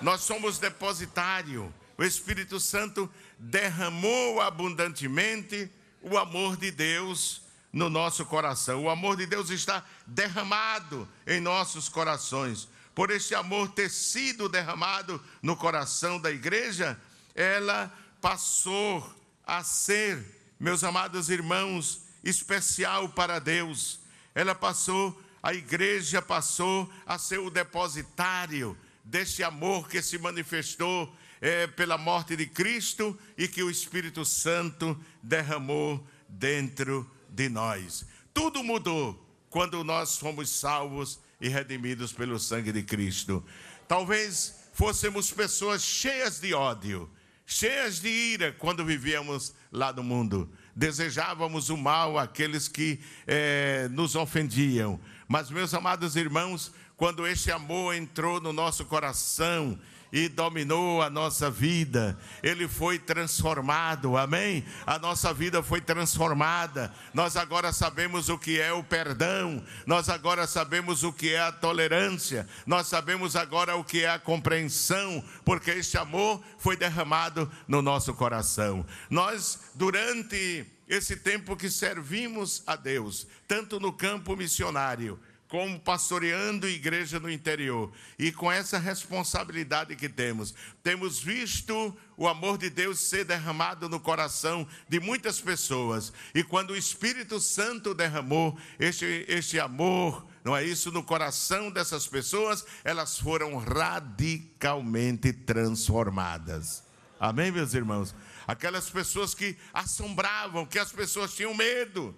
Nós 0.00 0.20
somos 0.20 0.60
depositário. 0.60 1.74
O 1.98 2.04
Espírito 2.04 2.60
Santo 2.60 3.10
derramou 3.36 4.40
abundantemente 4.40 5.68
o 6.00 6.16
amor 6.16 6.56
de 6.56 6.70
Deus 6.70 7.42
no 7.72 7.90
nosso 7.90 8.24
coração. 8.26 8.84
O 8.84 8.88
amor 8.88 9.16
de 9.16 9.26
Deus 9.26 9.50
está 9.50 9.84
derramado 10.06 11.08
em 11.26 11.40
nossos 11.40 11.88
corações. 11.88 12.68
Por 12.94 13.10
este 13.10 13.34
amor 13.34 13.70
ter 13.70 13.90
sido 13.90 14.48
derramado 14.48 15.20
no 15.42 15.56
coração 15.56 16.20
da 16.20 16.30
igreja, 16.30 16.96
ela 17.34 17.92
passou 18.26 19.08
a 19.46 19.62
ser, 19.62 20.18
meus 20.58 20.82
amados 20.82 21.30
irmãos, 21.30 22.02
especial 22.24 23.08
para 23.10 23.38
Deus 23.38 24.00
ela 24.34 24.52
passou, 24.52 25.16
a 25.40 25.54
igreja 25.54 26.20
passou 26.20 26.92
a 27.06 27.18
ser 27.18 27.38
o 27.38 27.50
depositário 27.50 28.76
desse 29.04 29.44
amor 29.44 29.88
que 29.88 30.02
se 30.02 30.18
manifestou 30.18 31.14
é, 31.40 31.68
pela 31.68 31.96
morte 31.96 32.34
de 32.34 32.46
Cristo 32.46 33.16
e 33.38 33.46
que 33.46 33.62
o 33.62 33.70
Espírito 33.70 34.24
Santo 34.24 34.98
derramou 35.22 36.04
dentro 36.28 37.08
de 37.30 37.48
nós. 37.48 38.04
Tudo 38.34 38.64
mudou 38.64 39.24
quando 39.48 39.84
nós 39.84 40.18
fomos 40.18 40.50
salvos 40.50 41.20
e 41.40 41.48
redimidos 41.48 42.12
pelo 42.12 42.40
sangue 42.40 42.72
de 42.72 42.82
Cristo. 42.82 43.40
Talvez 43.86 44.52
fôssemos 44.74 45.30
pessoas 45.30 45.80
cheias 45.80 46.40
de 46.40 46.52
ódio, 46.54 47.08
cheias 47.46 48.00
de 48.00 48.08
ira 48.08 48.52
quando 48.52 48.84
vivíamos 48.84 49.54
lá 49.70 49.92
no 49.92 50.02
mundo 50.02 50.50
desejávamos 50.76 51.70
o 51.70 51.76
mal 51.76 52.18
àqueles 52.18 52.68
que 52.68 53.00
é, 53.26 53.88
nos 53.90 54.14
ofendiam. 54.14 55.00
Mas, 55.26 55.50
meus 55.50 55.72
amados 55.72 56.14
irmãos, 56.16 56.70
quando 56.98 57.26
este 57.26 57.50
amor 57.50 57.94
entrou 57.94 58.40
no 58.40 58.52
nosso 58.52 58.84
coração 58.84 59.78
e 60.16 60.30
dominou 60.30 61.02
a 61.02 61.10
nossa 61.10 61.50
vida, 61.50 62.18
ele 62.42 62.66
foi 62.66 62.98
transformado, 62.98 64.16
amém? 64.16 64.64
A 64.86 64.98
nossa 64.98 65.34
vida 65.34 65.62
foi 65.62 65.78
transformada. 65.78 66.90
Nós 67.12 67.36
agora 67.36 67.70
sabemos 67.70 68.30
o 68.30 68.38
que 68.38 68.58
é 68.58 68.72
o 68.72 68.82
perdão, 68.82 69.62
nós 69.84 70.08
agora 70.08 70.46
sabemos 70.46 71.04
o 71.04 71.12
que 71.12 71.34
é 71.34 71.40
a 71.42 71.52
tolerância, 71.52 72.48
nós 72.64 72.86
sabemos 72.86 73.36
agora 73.36 73.76
o 73.76 73.84
que 73.84 74.04
é 74.04 74.08
a 74.08 74.18
compreensão, 74.18 75.22
porque 75.44 75.70
este 75.70 75.98
amor 75.98 76.42
foi 76.56 76.78
derramado 76.78 77.52
no 77.68 77.82
nosso 77.82 78.14
coração. 78.14 78.86
Nós, 79.10 79.60
durante 79.74 80.64
esse 80.88 81.16
tempo 81.16 81.54
que 81.54 81.68
servimos 81.68 82.62
a 82.66 82.74
Deus, 82.74 83.26
tanto 83.46 83.78
no 83.78 83.92
campo 83.92 84.34
missionário, 84.34 85.20
como 85.48 85.78
pastoreando 85.78 86.68
igreja 86.68 87.20
no 87.20 87.30
interior. 87.30 87.92
E 88.18 88.32
com 88.32 88.50
essa 88.50 88.78
responsabilidade 88.78 89.94
que 89.94 90.08
temos, 90.08 90.54
temos 90.82 91.20
visto 91.20 91.96
o 92.16 92.26
amor 92.26 92.58
de 92.58 92.68
Deus 92.68 92.98
ser 92.98 93.24
derramado 93.24 93.88
no 93.88 94.00
coração 94.00 94.66
de 94.88 94.98
muitas 94.98 95.40
pessoas. 95.40 96.12
E 96.34 96.42
quando 96.42 96.70
o 96.70 96.76
Espírito 96.76 97.38
Santo 97.38 97.94
derramou 97.94 98.58
este, 98.78 99.24
este 99.28 99.60
amor, 99.60 100.26
não 100.44 100.56
é 100.56 100.64
isso, 100.64 100.90
no 100.90 101.02
coração 101.02 101.70
dessas 101.70 102.06
pessoas, 102.06 102.64
elas 102.82 103.18
foram 103.18 103.56
radicalmente 103.56 105.32
transformadas. 105.32 106.84
Amém, 107.20 107.50
meus 107.50 107.72
irmãos? 107.72 108.14
Aquelas 108.46 108.90
pessoas 108.90 109.34
que 109.34 109.56
assombravam, 109.72 110.66
que 110.66 110.78
as 110.78 110.92
pessoas 110.92 111.34
tinham 111.34 111.54
medo, 111.54 112.16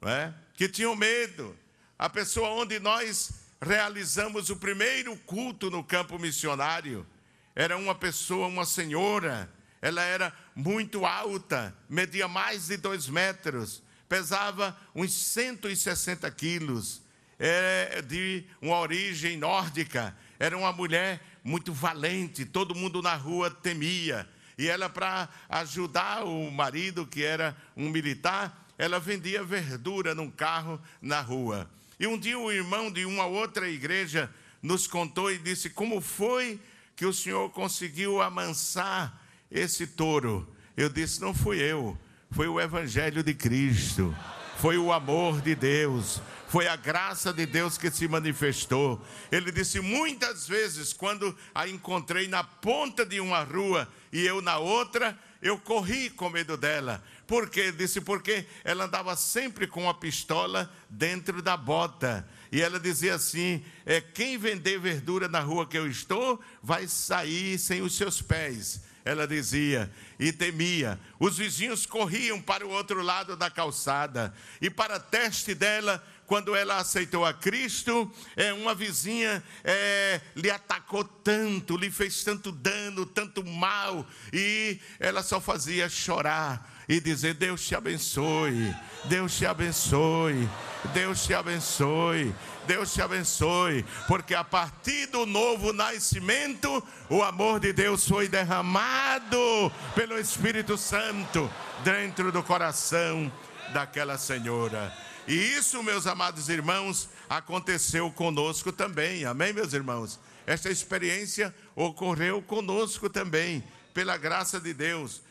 não 0.00 0.10
é? 0.10 0.34
que 0.54 0.68
tinham 0.68 0.94
medo 0.94 1.56
a 2.00 2.08
pessoa 2.08 2.48
onde 2.48 2.80
nós 2.80 3.30
realizamos 3.60 4.48
o 4.48 4.56
primeiro 4.56 5.14
culto 5.18 5.70
no 5.70 5.84
campo 5.84 6.18
missionário. 6.18 7.06
Era 7.54 7.76
uma 7.76 7.94
pessoa, 7.94 8.46
uma 8.46 8.64
senhora, 8.64 9.52
ela 9.82 10.02
era 10.02 10.32
muito 10.54 11.04
alta, 11.04 11.76
media 11.90 12.26
mais 12.26 12.68
de 12.68 12.78
dois 12.78 13.06
metros, 13.06 13.82
pesava 14.08 14.74
uns 14.94 15.12
160 15.12 16.30
quilos, 16.30 17.02
é 17.38 18.00
de 18.00 18.44
uma 18.62 18.78
origem 18.78 19.36
nórdica, 19.36 20.16
era 20.38 20.56
uma 20.56 20.72
mulher 20.72 21.20
muito 21.44 21.70
valente, 21.70 22.46
todo 22.46 22.74
mundo 22.74 23.02
na 23.02 23.14
rua 23.14 23.50
temia. 23.50 24.26
E 24.56 24.68
ela, 24.68 24.88
para 24.88 25.28
ajudar 25.50 26.24
o 26.24 26.50
marido, 26.50 27.06
que 27.06 27.22
era 27.22 27.54
um 27.76 27.90
militar, 27.90 28.66
ela 28.78 28.98
vendia 28.98 29.44
verdura 29.44 30.14
num 30.14 30.30
carro 30.30 30.80
na 31.02 31.20
rua. 31.20 31.68
E 32.00 32.06
um 32.06 32.16
dia 32.16 32.38
o 32.38 32.50
irmão 32.50 32.90
de 32.90 33.04
uma 33.04 33.26
outra 33.26 33.68
igreja 33.68 34.32
nos 34.62 34.86
contou 34.86 35.30
e 35.30 35.36
disse: 35.36 35.68
Como 35.68 36.00
foi 36.00 36.58
que 36.96 37.04
o 37.04 37.12
senhor 37.12 37.50
conseguiu 37.50 38.22
amansar 38.22 39.22
esse 39.50 39.86
touro? 39.86 40.48
Eu 40.74 40.88
disse: 40.88 41.20
Não 41.20 41.34
fui 41.34 41.60
eu, 41.60 41.98
foi 42.30 42.48
o 42.48 42.58
Evangelho 42.58 43.22
de 43.22 43.34
Cristo, 43.34 44.16
foi 44.56 44.78
o 44.78 44.90
amor 44.90 45.42
de 45.42 45.54
Deus, 45.54 46.22
foi 46.48 46.68
a 46.68 46.74
graça 46.74 47.34
de 47.34 47.44
Deus 47.44 47.76
que 47.76 47.90
se 47.90 48.08
manifestou. 48.08 49.04
Ele 49.30 49.52
disse: 49.52 49.78
Muitas 49.78 50.48
vezes, 50.48 50.94
quando 50.94 51.36
a 51.54 51.68
encontrei 51.68 52.26
na 52.26 52.42
ponta 52.42 53.04
de 53.04 53.20
uma 53.20 53.42
rua 53.42 53.86
e 54.10 54.24
eu 54.24 54.40
na 54.40 54.56
outra, 54.56 55.18
eu 55.42 55.58
corri 55.58 56.10
com 56.10 56.28
medo 56.28 56.56
dela, 56.56 57.02
por 57.30 57.48
quê? 57.48 57.70
Disse 57.70 58.00
porque 58.00 58.44
ela 58.64 58.86
andava 58.86 59.14
sempre 59.14 59.68
com 59.68 59.88
a 59.88 59.94
pistola 59.94 60.68
dentro 60.88 61.40
da 61.40 61.56
bota. 61.56 62.28
E 62.50 62.60
ela 62.60 62.80
dizia 62.80 63.14
assim: 63.14 63.64
é, 63.86 64.00
quem 64.00 64.36
vender 64.36 64.80
verdura 64.80 65.28
na 65.28 65.38
rua 65.38 65.64
que 65.64 65.78
eu 65.78 65.88
estou, 65.88 66.40
vai 66.60 66.88
sair 66.88 67.56
sem 67.56 67.82
os 67.82 67.96
seus 67.96 68.20
pés. 68.20 68.82
ela 69.04 69.26
dizia, 69.26 69.90
e 70.18 70.32
temia. 70.32 70.98
Os 71.18 71.38
vizinhos 71.38 71.86
corriam 71.86 72.40
para 72.40 72.66
o 72.66 72.70
outro 72.70 73.00
lado 73.00 73.36
da 73.36 73.48
calçada, 73.48 74.34
e 74.60 74.68
para 74.68 74.98
teste 75.00 75.54
dela, 75.54 76.04
quando 76.30 76.54
ela 76.54 76.76
aceitou 76.76 77.26
a 77.26 77.34
Cristo, 77.34 78.08
é, 78.36 78.52
uma 78.52 78.72
vizinha 78.72 79.42
é, 79.64 80.20
lhe 80.36 80.48
atacou 80.48 81.02
tanto, 81.02 81.76
lhe 81.76 81.90
fez 81.90 82.22
tanto 82.22 82.52
dano, 82.52 83.04
tanto 83.04 83.44
mal, 83.44 84.06
e 84.32 84.78
ela 85.00 85.24
só 85.24 85.40
fazia 85.40 85.88
chorar 85.88 86.84
e 86.88 87.00
dizer: 87.00 87.34
Deus 87.34 87.66
te 87.66 87.74
abençoe, 87.74 88.72
Deus 89.06 89.36
te 89.36 89.44
abençoe, 89.44 90.48
Deus 90.94 91.24
te 91.24 91.34
abençoe. 91.34 92.32
Deus 92.64 92.92
te 92.92 93.02
abençoe, 93.02 93.84
porque 94.06 94.32
a 94.32 94.44
partir 94.44 95.06
do 95.06 95.26
novo 95.26 95.72
nascimento, 95.72 96.86
o 97.08 97.20
amor 97.20 97.58
de 97.58 97.72
Deus 97.72 98.06
foi 98.06 98.28
derramado 98.28 99.72
pelo 99.96 100.16
Espírito 100.16 100.78
Santo 100.78 101.50
dentro 101.82 102.30
do 102.30 102.44
coração 102.44 103.32
daquela 103.72 104.16
senhora. 104.16 105.09
E 105.30 105.54
isso, 105.56 105.80
meus 105.84 106.08
amados 106.08 106.48
irmãos, 106.48 107.08
aconteceu 107.28 108.10
conosco 108.10 108.72
também. 108.72 109.24
Amém, 109.24 109.52
meus 109.52 109.72
irmãos? 109.72 110.18
Esta 110.44 110.68
experiência 110.68 111.54
ocorreu 111.76 112.42
conosco 112.42 113.08
também, 113.08 113.62
pela 113.94 114.16
graça 114.16 114.58
de 114.58 114.74
Deus. 114.74 115.22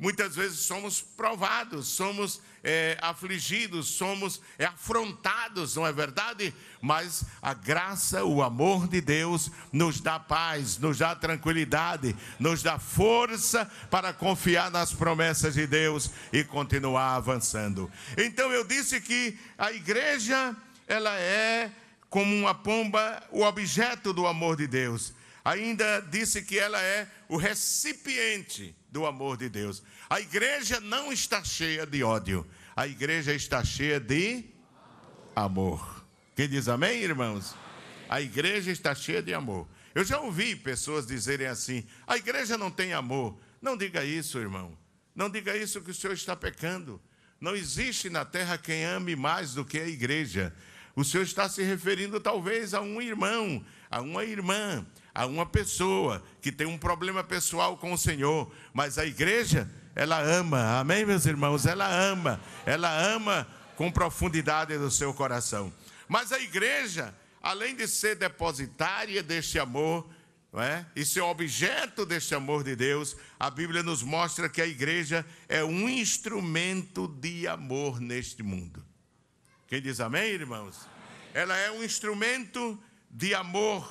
Muitas 0.00 0.34
vezes 0.34 0.60
somos 0.60 1.02
provados, 1.02 1.86
somos 1.88 2.40
é, 2.64 2.96
afligidos, 3.02 3.86
somos 3.86 4.40
é, 4.58 4.64
afrontados, 4.64 5.76
não 5.76 5.86
é 5.86 5.92
verdade? 5.92 6.54
Mas 6.80 7.22
a 7.42 7.52
graça, 7.52 8.24
o 8.24 8.42
amor 8.42 8.88
de 8.88 9.02
Deus 9.02 9.50
nos 9.70 10.00
dá 10.00 10.18
paz, 10.18 10.78
nos 10.78 10.96
dá 10.96 11.14
tranquilidade, 11.14 12.16
nos 12.38 12.62
dá 12.62 12.78
força 12.78 13.70
para 13.90 14.10
confiar 14.10 14.70
nas 14.70 14.90
promessas 14.90 15.52
de 15.52 15.66
Deus 15.66 16.10
e 16.32 16.42
continuar 16.44 17.16
avançando. 17.16 17.92
Então 18.16 18.50
eu 18.50 18.64
disse 18.64 19.02
que 19.02 19.38
a 19.58 19.70
igreja, 19.70 20.56
ela 20.88 21.14
é 21.14 21.70
como 22.08 22.34
uma 22.34 22.54
pomba, 22.54 23.22
o 23.30 23.42
objeto 23.42 24.14
do 24.14 24.26
amor 24.26 24.56
de 24.56 24.66
Deus. 24.66 25.12
Ainda 25.44 26.00
disse 26.00 26.40
que 26.40 26.58
ela 26.58 26.80
é 26.80 27.06
o 27.28 27.36
recipiente 27.36 28.79
do 28.90 29.06
amor 29.06 29.36
de 29.36 29.48
Deus. 29.48 29.82
A 30.08 30.20
igreja 30.20 30.80
não 30.80 31.12
está 31.12 31.42
cheia 31.44 31.86
de 31.86 32.02
ódio, 32.02 32.46
a 32.74 32.86
igreja 32.86 33.32
está 33.32 33.64
cheia 33.64 34.00
de 34.00 34.44
amor. 35.34 36.04
Quem 36.34 36.48
diz 36.48 36.68
amém, 36.68 37.02
irmãos? 37.02 37.54
A 38.08 38.20
igreja 38.20 38.70
está 38.70 38.94
cheia 38.94 39.22
de 39.22 39.32
amor. 39.32 39.68
Eu 39.94 40.04
já 40.04 40.20
ouvi 40.20 40.56
pessoas 40.56 41.06
dizerem 41.06 41.46
assim: 41.46 41.84
a 42.06 42.16
igreja 42.16 42.56
não 42.56 42.70
tem 42.70 42.92
amor. 42.92 43.38
Não 43.60 43.76
diga 43.76 44.04
isso, 44.04 44.38
irmão. 44.38 44.76
Não 45.14 45.28
diga 45.28 45.56
isso 45.56 45.82
que 45.82 45.90
o 45.90 45.94
Senhor 45.94 46.14
está 46.14 46.34
pecando. 46.34 47.00
Não 47.40 47.54
existe 47.54 48.08
na 48.08 48.24
terra 48.24 48.58
quem 48.58 48.84
ame 48.84 49.16
mais 49.16 49.54
do 49.54 49.64
que 49.64 49.78
a 49.78 49.86
igreja. 49.86 50.54
O 50.94 51.04
Senhor 51.04 51.22
está 51.22 51.48
se 51.48 51.62
referindo 51.62 52.20
talvez 52.20 52.74
a 52.74 52.80
um 52.80 53.00
irmão, 53.00 53.64
a 53.90 54.00
uma 54.00 54.24
irmã, 54.24 54.86
a 55.14 55.26
uma 55.26 55.44
pessoa 55.44 56.22
que 56.40 56.52
tem 56.52 56.66
um 56.66 56.78
problema 56.78 57.22
pessoal 57.22 57.76
com 57.76 57.92
o 57.92 57.98
Senhor, 57.98 58.52
mas 58.72 58.98
a 58.98 59.04
igreja, 59.04 59.68
ela 59.94 60.20
ama, 60.20 60.78
amém, 60.78 61.04
meus 61.04 61.26
irmãos? 61.26 61.66
Ela 61.66 61.88
ama, 61.88 62.40
ela 62.64 62.90
ama 62.96 63.46
com 63.76 63.90
profundidade 63.90 64.76
do 64.78 64.90
seu 64.90 65.12
coração. 65.12 65.72
Mas 66.08 66.32
a 66.32 66.38
igreja, 66.38 67.14
além 67.42 67.74
de 67.74 67.88
ser 67.88 68.16
depositária 68.16 69.22
deste 69.22 69.58
amor, 69.58 70.08
é? 70.52 70.84
e 70.96 71.04
ser 71.04 71.20
objeto 71.20 72.04
deste 72.04 72.34
amor 72.34 72.64
de 72.64 72.74
Deus, 72.74 73.16
a 73.38 73.48
Bíblia 73.48 73.82
nos 73.82 74.02
mostra 74.02 74.48
que 74.48 74.60
a 74.60 74.66
igreja 74.66 75.24
é 75.48 75.62
um 75.62 75.88
instrumento 75.88 77.06
de 77.06 77.46
amor 77.46 78.00
neste 78.00 78.42
mundo. 78.42 78.84
Quem 79.68 79.80
diz 79.80 80.00
amém, 80.00 80.30
irmãos? 80.30 80.88
Ela 81.32 81.56
é 81.56 81.70
um 81.70 81.84
instrumento 81.84 82.76
de 83.08 83.32
amor 83.32 83.88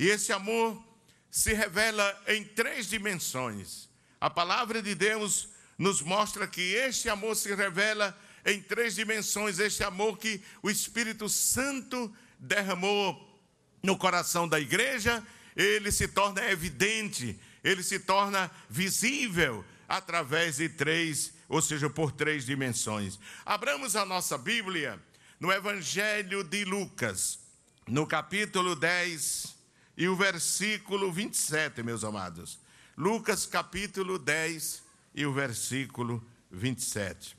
e 0.00 0.08
esse 0.08 0.32
amor 0.32 0.82
se 1.30 1.52
revela 1.52 2.18
em 2.26 2.42
três 2.42 2.88
dimensões. 2.88 3.86
A 4.18 4.30
palavra 4.30 4.80
de 4.80 4.94
Deus 4.94 5.50
nos 5.76 6.00
mostra 6.00 6.46
que 6.46 6.72
este 6.72 7.10
amor 7.10 7.36
se 7.36 7.54
revela 7.54 8.18
em 8.46 8.62
três 8.62 8.94
dimensões. 8.94 9.58
Este 9.58 9.84
amor 9.84 10.16
que 10.16 10.42
o 10.62 10.70
Espírito 10.70 11.28
Santo 11.28 12.10
derramou 12.38 13.38
no 13.82 13.94
coração 13.94 14.48
da 14.48 14.58
igreja, 14.58 15.22
ele 15.54 15.92
se 15.92 16.08
torna 16.08 16.50
evidente, 16.50 17.38
ele 17.62 17.82
se 17.82 17.98
torna 17.98 18.50
visível 18.70 19.62
através 19.86 20.56
de 20.56 20.70
três, 20.70 21.34
ou 21.46 21.60
seja, 21.60 21.90
por 21.90 22.10
três 22.10 22.46
dimensões. 22.46 23.18
Abramos 23.44 23.94
a 23.94 24.06
nossa 24.06 24.38
Bíblia 24.38 24.98
no 25.38 25.52
Evangelho 25.52 26.42
de 26.42 26.64
Lucas, 26.64 27.38
no 27.86 28.06
capítulo 28.06 28.74
10 28.74 29.59
e 30.00 30.08
o 30.08 30.16
versículo 30.16 31.12
27, 31.12 31.82
meus 31.82 32.04
amados. 32.04 32.58
Lucas 32.96 33.44
capítulo 33.44 34.18
10 34.18 34.82
e 35.14 35.26
o 35.26 35.32
versículo 35.34 36.26
27. 36.50 37.36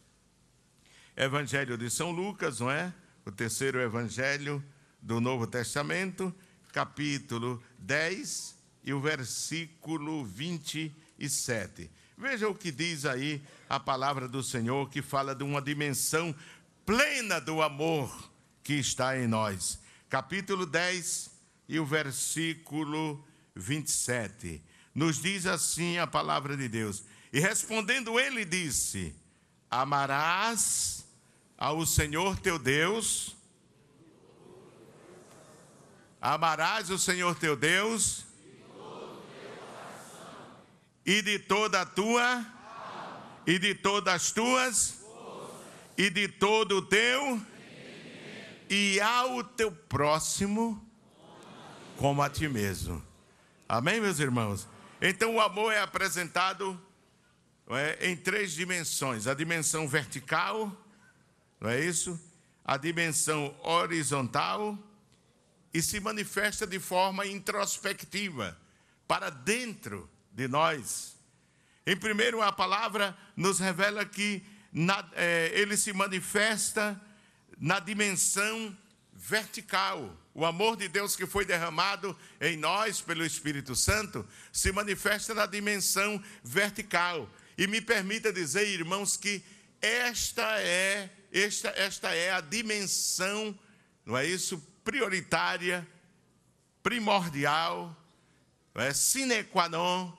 Evangelho 1.18 1.76
de 1.76 1.90
São 1.90 2.12
Lucas, 2.12 2.60
não 2.60 2.70
é? 2.70 2.94
O 3.26 3.32
terceiro 3.32 3.82
evangelho 3.82 4.64
do 5.02 5.20
Novo 5.20 5.48
Testamento, 5.48 6.32
capítulo 6.72 7.60
10 7.80 8.56
e 8.84 8.94
o 8.94 9.02
versículo 9.02 10.24
27. 10.24 11.90
Veja 12.16 12.48
o 12.48 12.54
que 12.54 12.72
diz 12.72 13.08
aí 13.08 13.42
a 13.68 13.80
palavra 13.80 14.28
do 14.28 14.44
Senhor, 14.44 14.88
que 14.88 15.02
fala 15.02 15.34
de 15.34 15.44
uma 15.44 15.64
dimensão 15.64 16.36
plena 16.86 17.42
do 17.42 17.60
amor 17.60 18.32
que 18.62 18.76
está 18.76 19.18
em 19.18 19.26
nós. 19.26 19.80
Capítulo 20.08 20.68
10, 20.68 21.41
e 21.72 21.80
o 21.80 21.86
versículo 21.86 23.26
27. 23.56 24.62
Nos 24.94 25.22
diz 25.22 25.46
assim 25.46 25.98
a 25.98 26.06
palavra 26.06 26.58
de 26.58 26.68
Deus. 26.68 27.02
E 27.32 27.40
respondendo 27.40 28.20
ele 28.20 28.44
disse: 28.44 29.16
Amarás 29.70 31.06
ao 31.58 31.86
Senhor 31.86 32.38
teu 32.38 32.60
Deus. 32.60 33.38
Amarás 36.20 36.90
o 36.90 37.00
Senhor 37.00 37.36
teu 37.36 37.56
Deus 37.56 38.26
e 41.06 41.22
de 41.22 41.40
toda 41.40 41.82
a 41.82 41.86
tua 41.86 42.46
e 43.48 43.58
de 43.58 43.74
todas 43.74 44.14
as 44.14 44.32
tuas 44.34 45.00
e 45.98 46.10
de 46.10 46.28
todo 46.28 46.80
o 46.80 46.82
teu 46.82 47.42
e 48.70 49.00
ao 49.00 49.42
teu 49.44 49.72
próximo 49.72 50.91
como 52.02 52.24
a 52.24 52.30
ti 52.32 52.48
mesmo. 52.50 53.00
Amém, 53.70 54.02
meus 54.02 54.18
irmãos? 54.18 54.68
Então 55.00 55.36
o 55.36 55.40
amor 55.40 55.72
é 55.72 55.82
apresentado 55.82 56.82
é, 57.70 58.10
em 58.10 58.18
três 58.18 58.54
dimensões: 58.54 59.28
a 59.28 59.36
dimensão 59.36 59.88
vertical, 59.88 60.76
não 61.60 61.70
é 61.70 61.80
isso? 61.80 62.20
A 62.66 62.76
dimensão 62.76 63.56
horizontal 63.62 64.76
e 65.72 65.80
se 65.80 66.00
manifesta 66.00 66.66
de 66.66 66.80
forma 66.80 67.24
introspectiva, 67.28 68.58
para 69.08 69.30
dentro 69.30 70.10
de 70.32 70.48
nós. 70.48 71.16
Em 71.86 71.96
primeiro, 71.96 72.42
a 72.42 72.52
palavra 72.52 73.16
nos 73.36 73.60
revela 73.60 74.04
que 74.06 74.44
na, 74.74 75.08
é, 75.14 75.52
ele 75.54 75.78
se 75.78 75.94
manifesta 75.94 77.00
na 77.60 77.80
dimensão 77.80 78.76
vertical. 79.22 80.18
O 80.34 80.46
amor 80.46 80.76
de 80.76 80.88
Deus 80.88 81.16
que 81.16 81.28
foi 81.28 81.46
derramado 81.46 82.18
em 82.40 82.58
nós 82.58 83.02
pelo 83.02 83.24
Espírito 83.24 83.76
Santo 83.76 84.28
se 84.52 84.72
manifesta 84.72 85.34
na 85.34 85.46
dimensão 85.46 86.22
vertical. 86.44 87.30
E 87.58 87.68
me 87.68 87.80
permita 87.80 88.34
dizer, 88.34 88.68
irmãos, 88.68 89.16
que 89.16 89.44
esta 89.80 90.60
é 90.60 91.10
esta, 91.32 91.70
esta 91.78 92.14
é 92.14 92.32
a 92.32 92.42
dimensão, 92.42 93.58
não 94.06 94.18
é 94.18 94.26
isso, 94.26 94.58
prioritária, 94.84 95.88
primordial, 96.84 97.96
não 98.74 98.84
é 98.84 98.94
sine 98.94 99.44
qua 99.44 99.70
non, 99.70 100.12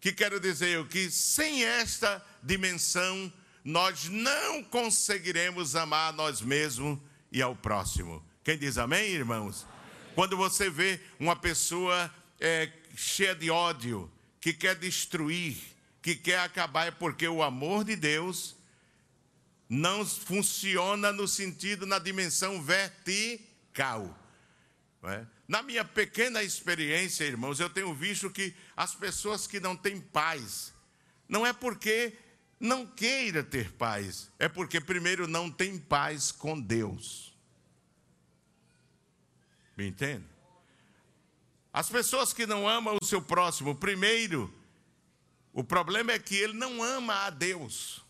que 0.00 0.12
quero 0.12 0.40
dizer 0.40 0.86
que 0.88 1.10
sem 1.10 1.64
esta 1.64 2.24
dimensão 2.42 3.32
nós 3.64 4.08
não 4.08 4.62
conseguiremos 4.64 5.76
amar 5.76 6.10
a 6.10 6.12
nós 6.12 6.42
mesmos 6.42 6.98
e 7.30 7.40
ao 7.40 7.54
próximo. 7.54 8.29
Quem 8.42 8.56
diz 8.56 8.78
amém, 8.78 9.10
irmãos? 9.10 9.66
Quando 10.14 10.36
você 10.36 10.70
vê 10.70 10.98
uma 11.18 11.36
pessoa 11.36 12.12
é, 12.40 12.72
cheia 12.96 13.34
de 13.34 13.50
ódio, 13.50 14.10
que 14.40 14.54
quer 14.54 14.74
destruir, 14.76 15.58
que 16.00 16.16
quer 16.16 16.40
acabar, 16.40 16.86
é 16.86 16.90
porque 16.90 17.28
o 17.28 17.42
amor 17.42 17.84
de 17.84 17.94
Deus 17.96 18.56
não 19.68 20.06
funciona 20.06 21.12
no 21.12 21.28
sentido, 21.28 21.84
na 21.84 21.98
dimensão 21.98 22.62
vertical. 22.62 24.18
É? 25.04 25.24
Na 25.46 25.62
minha 25.62 25.84
pequena 25.84 26.42
experiência, 26.42 27.24
irmãos, 27.24 27.60
eu 27.60 27.68
tenho 27.68 27.94
visto 27.94 28.30
que 28.30 28.54
as 28.76 28.94
pessoas 28.94 29.46
que 29.46 29.60
não 29.60 29.76
têm 29.76 30.00
paz, 30.00 30.72
não 31.28 31.46
é 31.46 31.52
porque 31.52 32.14
não 32.58 32.86
queira 32.86 33.42
ter 33.42 33.70
paz, 33.72 34.30
é 34.38 34.48
porque 34.48 34.80
primeiro 34.80 35.28
não 35.28 35.50
tem 35.50 35.78
paz 35.78 36.32
com 36.32 36.58
Deus. 36.58 37.29
Me 39.80 39.86
entende? 39.86 40.26
As 41.72 41.88
pessoas 41.88 42.34
que 42.34 42.44
não 42.44 42.68
amam 42.68 42.98
o 43.00 43.04
seu 43.06 43.22
próximo, 43.22 43.74
primeiro, 43.74 44.52
o 45.54 45.64
problema 45.64 46.12
é 46.12 46.18
que 46.18 46.36
ele 46.36 46.52
não 46.52 46.82
ama 46.82 47.14
a 47.24 47.30
Deus. 47.30 48.04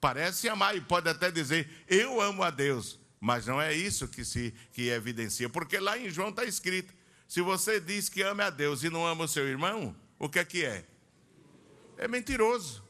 Parece 0.00 0.48
amar 0.48 0.76
e 0.76 0.80
pode 0.80 1.08
até 1.08 1.32
dizer, 1.32 1.68
eu 1.88 2.20
amo 2.20 2.44
a 2.44 2.50
Deus, 2.50 3.00
mas 3.18 3.44
não 3.44 3.60
é 3.60 3.74
isso 3.74 4.06
que 4.06 4.24
se 4.24 4.54
que 4.72 4.88
evidencia, 4.88 5.48
porque 5.48 5.80
lá 5.80 5.98
em 5.98 6.10
João 6.10 6.28
está 6.28 6.44
escrito: 6.44 6.94
se 7.26 7.40
você 7.40 7.80
diz 7.80 8.08
que 8.08 8.22
ama 8.22 8.44
a 8.44 8.50
Deus 8.50 8.84
e 8.84 8.88
não 8.88 9.04
ama 9.04 9.24
o 9.24 9.28
seu 9.28 9.48
irmão, 9.48 9.96
o 10.16 10.28
que 10.28 10.38
é 10.38 10.44
que 10.44 10.64
é? 10.64 10.86
É 11.96 12.06
mentiroso. 12.06 12.84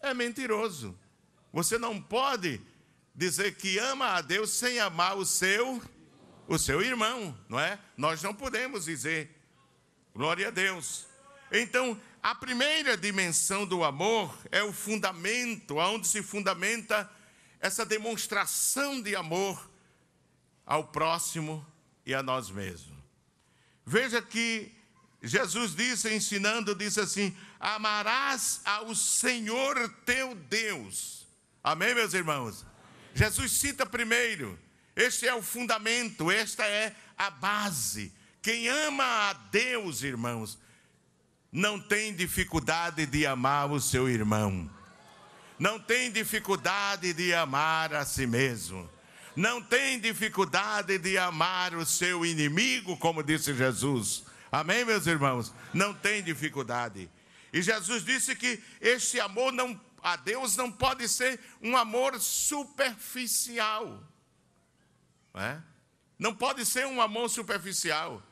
É 0.00 0.14
mentiroso. 0.14 0.98
Você 1.52 1.76
não 1.76 2.00
pode 2.00 2.62
dizer 3.14 3.56
que 3.56 3.76
ama 3.76 4.06
a 4.06 4.22
Deus 4.22 4.48
sem 4.52 4.80
amar 4.80 5.18
o 5.18 5.26
seu 5.26 5.82
o 6.46 6.58
seu 6.58 6.82
irmão, 6.82 7.36
não 7.48 7.58
é? 7.58 7.78
Nós 7.96 8.22
não 8.22 8.34
podemos 8.34 8.84
dizer 8.84 9.30
glória 10.14 10.48
a 10.48 10.50
Deus. 10.50 11.06
Então, 11.50 12.00
a 12.22 12.34
primeira 12.34 12.96
dimensão 12.96 13.66
do 13.66 13.84
amor 13.84 14.36
é 14.50 14.62
o 14.62 14.72
fundamento, 14.72 15.80
aonde 15.80 16.06
se 16.06 16.22
fundamenta 16.22 17.10
essa 17.60 17.84
demonstração 17.84 19.00
de 19.00 19.16
amor 19.16 19.70
ao 20.66 20.84
próximo 20.84 21.66
e 22.06 22.14
a 22.14 22.22
nós 22.22 22.50
mesmos. 22.50 22.94
Veja 23.84 24.22
que 24.22 24.72
Jesus 25.22 25.74
disse, 25.74 26.12
ensinando, 26.14 26.74
disse 26.74 27.00
assim: 27.00 27.36
Amarás 27.58 28.60
ao 28.64 28.94
Senhor 28.94 29.88
teu 30.04 30.34
Deus. 30.34 31.26
Amém, 31.62 31.94
meus 31.94 32.14
irmãos? 32.14 32.64
Jesus 33.14 33.52
cita 33.52 33.86
primeiro, 33.86 34.58
este 34.96 35.26
é 35.26 35.34
o 35.34 35.42
fundamento, 35.42 36.30
esta 36.30 36.64
é 36.64 36.94
a 37.16 37.30
base. 37.30 38.12
Quem 38.42 38.68
ama 38.68 39.04
a 39.04 39.32
Deus, 39.32 40.02
irmãos, 40.02 40.58
não 41.50 41.80
tem 41.80 42.14
dificuldade 42.14 43.06
de 43.06 43.26
amar 43.26 43.70
o 43.70 43.80
seu 43.80 44.08
irmão 44.08 44.70
não 45.58 45.78
tem 45.78 46.10
dificuldade 46.10 47.12
de 47.12 47.32
amar 47.32 47.94
a 47.94 48.04
si 48.04 48.26
mesmo, 48.26 48.90
não 49.36 49.62
tem 49.62 49.98
dificuldade 50.00 50.98
de 50.98 51.16
amar 51.18 51.74
o 51.74 51.86
seu 51.86 52.24
inimigo, 52.24 52.96
como 52.96 53.22
disse 53.22 53.54
Jesus. 53.54 54.24
Amém, 54.50 54.84
meus 54.84 55.06
irmãos? 55.06 55.52
Não 55.72 55.92
tem 55.92 56.22
dificuldade. 56.22 57.10
E 57.52 57.62
Jesus 57.62 58.04
disse 58.04 58.34
que 58.36 58.62
este 58.80 59.18
amor 59.20 59.52
não, 59.52 59.80
a 60.02 60.16
Deus 60.16 60.56
não 60.56 60.70
pode 60.70 61.08
ser 61.08 61.40
um 61.60 61.76
amor 61.76 62.20
superficial. 62.20 64.02
Não, 65.34 65.42
é? 65.42 65.62
não 66.18 66.34
pode 66.34 66.64
ser 66.64 66.86
um 66.86 67.02
amor 67.02 67.28
superficial. 67.28 68.22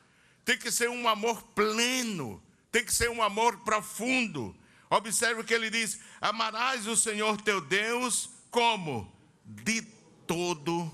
Tem 0.45 0.57
que 0.57 0.71
ser 0.71 0.89
um 0.89 1.07
amor 1.07 1.43
pleno, 1.49 2.41
tem 2.71 2.83
que 2.83 2.93
ser 2.93 3.09
um 3.09 3.21
amor 3.21 3.57
profundo 3.59 4.55
Observe 4.95 5.41
o 5.41 5.43
que 5.43 5.53
ele 5.55 5.71
diz: 5.71 5.99
Amarás 6.21 6.85
o 6.85 6.95
Senhor 6.95 7.41
teu 7.41 7.59
Deus 7.59 8.29
como? 8.51 9.11
De 9.43 9.81
todo 10.27 10.93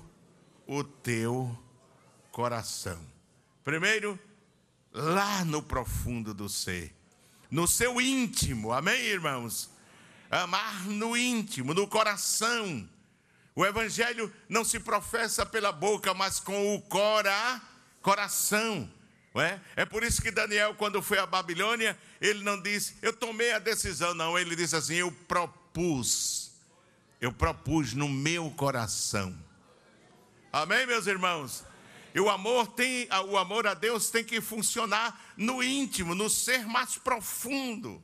o 0.66 0.82
teu 0.82 1.56
coração. 2.32 2.98
Primeiro, 3.62 4.18
lá 4.90 5.44
no 5.44 5.62
profundo 5.62 6.32
do 6.32 6.48
ser, 6.48 6.96
no 7.50 7.68
seu 7.68 8.00
íntimo, 8.00 8.72
amém, 8.72 9.02
irmãos? 9.02 9.70
Amar 10.30 10.86
no 10.86 11.14
íntimo, 11.14 11.74
no 11.74 11.86
coração. 11.86 12.88
O 13.54 13.64
evangelho 13.66 14.32
não 14.48 14.64
se 14.64 14.78
professa 14.78 15.44
pela 15.44 15.72
boca, 15.72 16.14
mas 16.14 16.38
com 16.40 16.74
o 16.74 16.80
cora, 16.82 17.60
coração. 18.00 18.90
É? 19.34 19.60
é 19.76 19.84
por 19.84 20.02
isso 20.02 20.20
que 20.20 20.30
Daniel, 20.30 20.74
quando 20.74 21.00
foi 21.00 21.18
à 21.18 21.26
Babilônia, 21.26 21.96
ele 22.20 22.42
não 22.42 22.60
disse, 22.60 22.96
eu 23.00 23.12
tomei 23.12 23.52
a 23.52 23.60
decisão, 23.60 24.12
não. 24.12 24.38
Ele 24.38 24.56
disse 24.56 24.74
assim: 24.74 24.96
eu 24.96 25.12
propus. 25.28 26.50
Eu 27.20 27.32
propus 27.32 27.92
no 27.92 28.08
meu 28.08 28.50
coração. 28.50 29.36
Amém, 30.52 30.86
meus 30.86 31.06
irmãos? 31.06 31.64
E 32.12 32.18
o 32.18 32.28
amor 32.28 32.66
tem, 32.68 33.08
o 33.28 33.36
amor 33.36 33.66
a 33.66 33.74
Deus 33.74 34.10
tem 34.10 34.24
que 34.24 34.40
funcionar 34.40 35.32
no 35.36 35.62
íntimo, 35.62 36.14
no 36.14 36.28
ser 36.28 36.66
mais 36.66 36.96
profundo. 36.96 38.02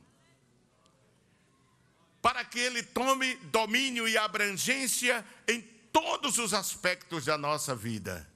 Para 2.27 2.43
que 2.43 2.59
ele 2.59 2.83
tome 2.83 3.35
domínio 3.53 4.05
e 4.05 4.17
abrangência 4.17 5.25
em 5.47 5.61
todos 5.93 6.37
os 6.37 6.53
aspectos 6.53 7.23
da 7.23 7.37
nossa 7.37 7.73
vida. 7.73 8.29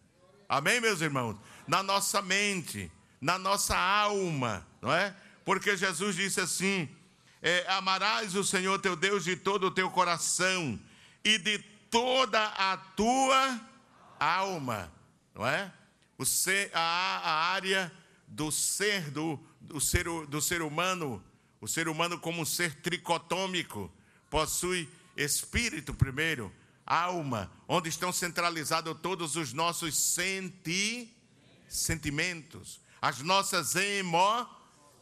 Amém, 0.48 0.80
meus 0.80 1.02
irmãos? 1.02 1.36
Na 1.68 1.84
nossa 1.84 2.22
mente, 2.22 2.90
na 3.20 3.38
nossa 3.38 3.78
alma, 3.78 4.66
não 4.82 4.94
é? 4.94 5.14
Porque 5.44 5.76
Jesus 5.76 6.16
disse 6.16 6.40
assim: 6.40 6.90
é, 7.42 7.66
Amarás 7.68 8.34
o 8.34 8.46
Senhor 8.46 8.80
teu 8.80 8.96
Deus 8.96 9.26
de 9.26 9.36
todo 9.36 9.68
o 9.68 9.72
teu 9.72 9.92
coração 9.92 10.80
e 11.22 11.38
de 11.38 11.58
toda 11.90 12.42
a 12.46 12.78
tua 12.78 13.60
alma, 14.18 14.90
não 15.36 15.46
é? 15.46 15.70
O 16.18 16.26
ser, 16.26 16.72
a, 16.74 16.80
a 16.80 17.32
área 17.52 17.92
do 18.26 18.54
ser 18.54 19.12
do, 19.12 19.38
do 19.60 19.82
ser 19.82 20.06
do 20.06 20.42
ser 20.42 20.62
humano, 20.62 21.22
o 21.62 21.68
ser 21.68 21.88
humano 21.88 22.20
como 22.20 22.42
um 22.42 22.46
ser 22.46 22.74
tricotômico, 22.82 23.94
possui 24.32 24.90
espírito 25.16 25.94
primeiro, 25.94 26.52
alma, 26.86 27.52
onde 27.68 27.88
estão 27.88 28.12
centralizados 28.12 28.98
todos 29.00 29.36
os 29.36 29.54
nossos 29.54 29.96
senti, 29.96 31.16
sentimentos, 31.70 32.82
as 33.00 33.20
nossas 33.20 33.76
emo, 33.76 34.50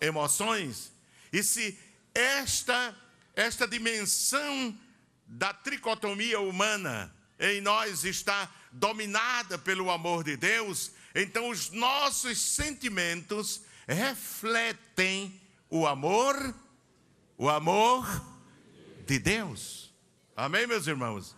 emoções. 0.01 0.91
E 1.31 1.41
se 1.41 1.79
esta, 2.13 2.95
esta 3.33 3.65
dimensão 3.65 4.77
da 5.25 5.53
tricotomia 5.53 6.41
humana 6.41 7.15
em 7.39 7.61
nós 7.61 8.03
está 8.03 8.51
dominada 8.69 9.57
pelo 9.57 9.89
amor 9.89 10.25
de 10.25 10.35
Deus, 10.35 10.91
então 11.15 11.49
os 11.49 11.69
nossos 11.69 12.37
sentimentos 12.39 13.61
refletem 13.87 15.39
o 15.69 15.85
amor, 15.85 16.55
o 17.37 17.49
amor 17.49 18.05
de 19.05 19.19
Deus. 19.19 19.93
Amém, 20.35 20.65
meus 20.65 20.87
irmãos? 20.87 21.35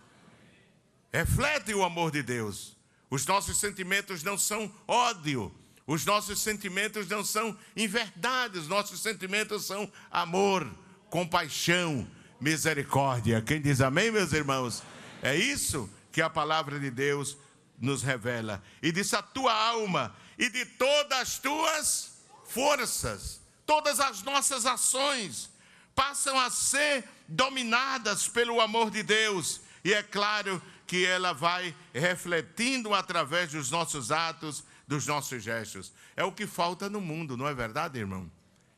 refletem 1.12 1.74
o 1.74 1.84
amor 1.84 2.10
de 2.10 2.22
Deus. 2.22 2.76
Os 3.10 3.26
nossos 3.26 3.58
sentimentos 3.58 4.22
não 4.22 4.38
são 4.38 4.72
ódio, 4.88 5.54
os 5.86 6.06
nossos 6.06 6.40
sentimentos 6.40 7.06
não 7.08 7.22
são 7.22 7.56
inverdade, 7.76 8.58
os 8.58 8.66
nossos 8.66 9.02
sentimentos 9.02 9.66
são 9.66 9.90
amor, 10.10 10.66
compaixão, 11.10 12.08
misericórdia. 12.40 13.42
Quem 13.42 13.60
diz 13.60 13.82
amém, 13.82 14.10
meus 14.10 14.32
irmãos? 14.32 14.82
É 15.22 15.36
isso 15.36 15.90
que 16.10 16.22
a 16.22 16.30
palavra 16.30 16.80
de 16.80 16.90
Deus 16.90 17.36
nos 17.78 18.02
revela. 18.02 18.62
E 18.82 18.90
disse 18.90 19.14
a 19.14 19.20
tua 19.20 19.52
alma 19.52 20.16
e 20.38 20.48
de 20.48 20.64
todas 20.64 21.18
as 21.18 21.38
tuas 21.38 22.12
forças, 22.46 23.41
todas 23.72 24.00
as 24.00 24.22
nossas 24.22 24.66
ações 24.66 25.48
passam 25.94 26.38
a 26.38 26.50
ser 26.50 27.08
dominadas 27.26 28.28
pelo 28.28 28.60
amor 28.60 28.90
de 28.90 29.02
Deus. 29.02 29.62
E 29.82 29.94
é 29.94 30.02
claro 30.02 30.60
que 30.86 31.06
ela 31.06 31.32
vai 31.32 31.74
refletindo 31.94 32.92
através 32.92 33.52
dos 33.52 33.70
nossos 33.70 34.12
atos, 34.12 34.62
dos 34.86 35.06
nossos 35.06 35.42
gestos. 35.42 35.90
É 36.14 36.22
o 36.22 36.30
que 36.30 36.46
falta 36.46 36.90
no 36.90 37.00
mundo, 37.00 37.34
não 37.34 37.48
é 37.48 37.54
verdade, 37.54 37.98
irmão? 37.98 38.30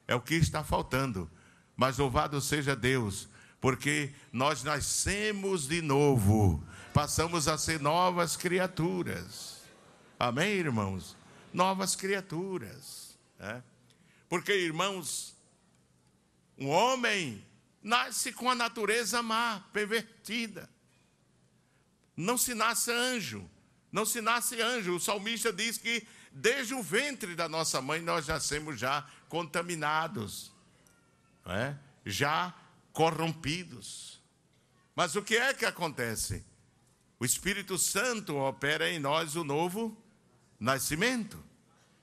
É 0.07 0.15
o 0.15 0.21
que 0.21 0.37
está 0.37 0.63
faltando. 0.63 1.29
Mas 1.77 1.99
louvado 1.99 2.41
seja 2.41 2.77
Deus, 2.77 3.29
porque 3.61 4.15
nós 4.33 4.63
nascemos 4.63 5.67
de 5.67 5.83
novo, 5.83 6.63
passamos 6.93 7.49
a 7.49 7.59
ser 7.59 7.81
novas 7.81 8.37
criaturas. 8.37 9.61
Amém, 10.21 10.53
irmãos? 10.53 11.17
Novas 11.53 11.97
criaturas. 11.97 13.19
Né? 13.41 13.61
Porque, 14.35 14.53
irmãos, 14.53 15.33
um 16.59 16.69
homem 16.69 17.47
nasce 17.81 18.33
com 18.33 18.51
a 18.51 18.55
natureza 18.57 19.23
má, 19.23 19.61
pervertida. 19.73 20.69
Não 22.17 22.37
se 22.37 22.53
nasce 22.53 22.91
anjo, 22.91 23.49
não 23.93 24.05
se 24.05 24.21
nasce 24.21 24.61
anjo. 24.61 24.97
O 24.97 25.01
salmista 25.01 25.53
diz 25.53 25.79
que 25.79 26.05
desde 26.33 26.75
o 26.75 26.83
ventre 26.83 27.37
da 27.37 27.49
nossa 27.49 27.81
mãe 27.81 28.01
nós 28.01 28.27
nascemos 28.27 28.77
já 28.77 29.09
contaminados, 29.29 30.53
é? 31.47 31.77
já 32.05 32.53
corrompidos. 32.93 34.21
Mas 34.97 35.15
o 35.15 35.23
que 35.23 35.37
é 35.37 35.55
que 35.55 35.65
acontece? 35.65 36.45
O 37.21 37.25
Espírito 37.25 37.79
Santo 37.79 38.35
opera 38.35 38.91
em 38.91 38.99
nós 38.99 39.37
o 39.37 39.45
novo 39.45 39.97
nascimento, 40.59 41.41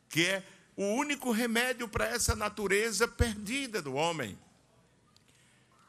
que 0.07 0.27
é 0.27 0.60
o 0.75 0.83
único 0.83 1.31
remédio 1.31 1.87
para 1.87 2.05
essa 2.05 2.35
natureza 2.35 3.07
perdida 3.07 3.81
do 3.81 3.93
homem. 3.93 4.37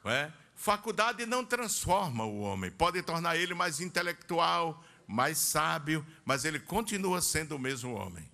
É? 0.05 0.33
Faculdade 0.55 1.27
não 1.27 1.45
transforma 1.45 2.25
o 2.25 2.41
homem, 2.41 2.71
pode 2.71 3.03
tornar 3.03 3.37
ele 3.37 3.55
mais 3.55 3.81
intelectual, 3.81 4.83
mais 5.07 5.39
sábio, 5.39 6.07
mas 6.25 6.45
ele 6.45 6.61
continua 6.61 7.21
sendo 7.21 7.57
o 7.57 7.59
mesmo 7.59 7.95
homem. 7.95 8.31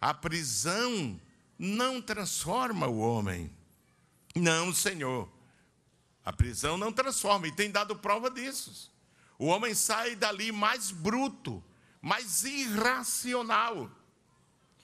A 0.00 0.12
prisão 0.12 1.20
não 1.58 2.00
transforma 2.00 2.86
o 2.86 2.98
homem. 2.98 3.50
Não, 4.34 4.72
Senhor. 4.72 5.28
A 6.24 6.32
prisão 6.32 6.76
não 6.76 6.92
transforma, 6.92 7.46
e 7.46 7.52
tem 7.52 7.70
dado 7.70 7.96
prova 7.96 8.30
disso. 8.30 8.92
O 9.38 9.46
homem 9.46 9.74
sai 9.74 10.16
dali 10.16 10.50
mais 10.50 10.90
bruto, 10.90 11.62
mais 12.00 12.44
irracional. 12.44 13.90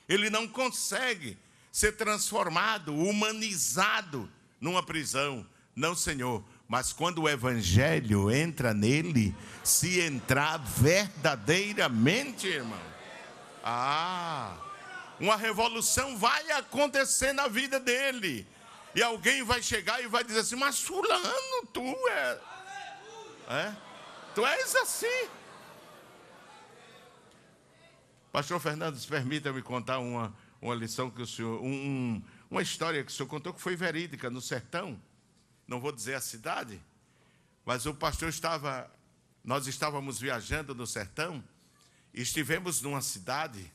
Ele 0.09 0.31
não 0.31 0.47
consegue 0.47 1.39
ser 1.71 1.93
transformado, 1.97 2.95
humanizado 2.95 4.31
numa 4.61 4.83
prisão. 4.83 5.47
Não, 5.75 5.95
Senhor. 5.95 6.45
Mas 6.69 6.93
quando 6.93 7.23
o 7.23 7.29
evangelho 7.29 8.31
entra 8.31 8.73
nele, 8.73 9.35
se 9.63 10.01
entrar 10.01 10.59
verdadeiramente, 10.59 12.47
irmão, 12.47 12.81
ah, 13.63 14.57
uma 15.21 15.37
revolução 15.37 16.17
vai 16.17 16.51
acontecer 16.53 17.33
na 17.33 17.47
vida 17.47 17.79
dele. 17.79 18.47
E 18.95 19.03
alguém 19.03 19.43
vai 19.43 19.63
chegar 19.63 20.03
e 20.03 20.07
vai 20.07 20.25
dizer 20.25 20.41
assim: 20.41 20.57
Mas 20.57 20.81
Fulano, 20.81 21.67
tu 21.73 21.83
é. 22.09 22.39
é? 23.49 23.77
Tu 24.35 24.47
és 24.47 24.75
assim. 24.77 25.29
Pastor 28.33 28.59
Fernandes, 28.59 29.05
permita-me 29.05 29.61
contar 29.61 29.99
uma, 29.99 30.35
uma 30.59 30.75
lição 30.75 31.11
que 31.11 31.21
o 31.21 31.27
senhor. 31.27 31.63
Um, 31.63 32.23
uma 32.51 32.63
história 32.63 33.05
que 33.05 33.13
o 33.13 33.15
senhor 33.15 33.29
contou 33.29 33.53
que 33.53 33.61
foi 33.61 33.77
verídica 33.77 34.31
no 34.31 34.41
sertão. 34.41 34.99
Não 35.69 35.79
vou 35.79 35.93
dizer 35.93 36.15
a 36.15 36.21
cidade, 36.21 36.81
mas 37.63 37.85
o 37.85 37.95
pastor 37.95 38.31
estava. 38.31 38.91
Nós 39.45 39.67
estávamos 39.67 40.19
viajando 40.19 40.75
no 40.75 40.87
sertão 40.87 41.45
e 42.15 42.23
estivemos 42.23 42.81
numa 42.81 43.03
cidade. 43.03 43.71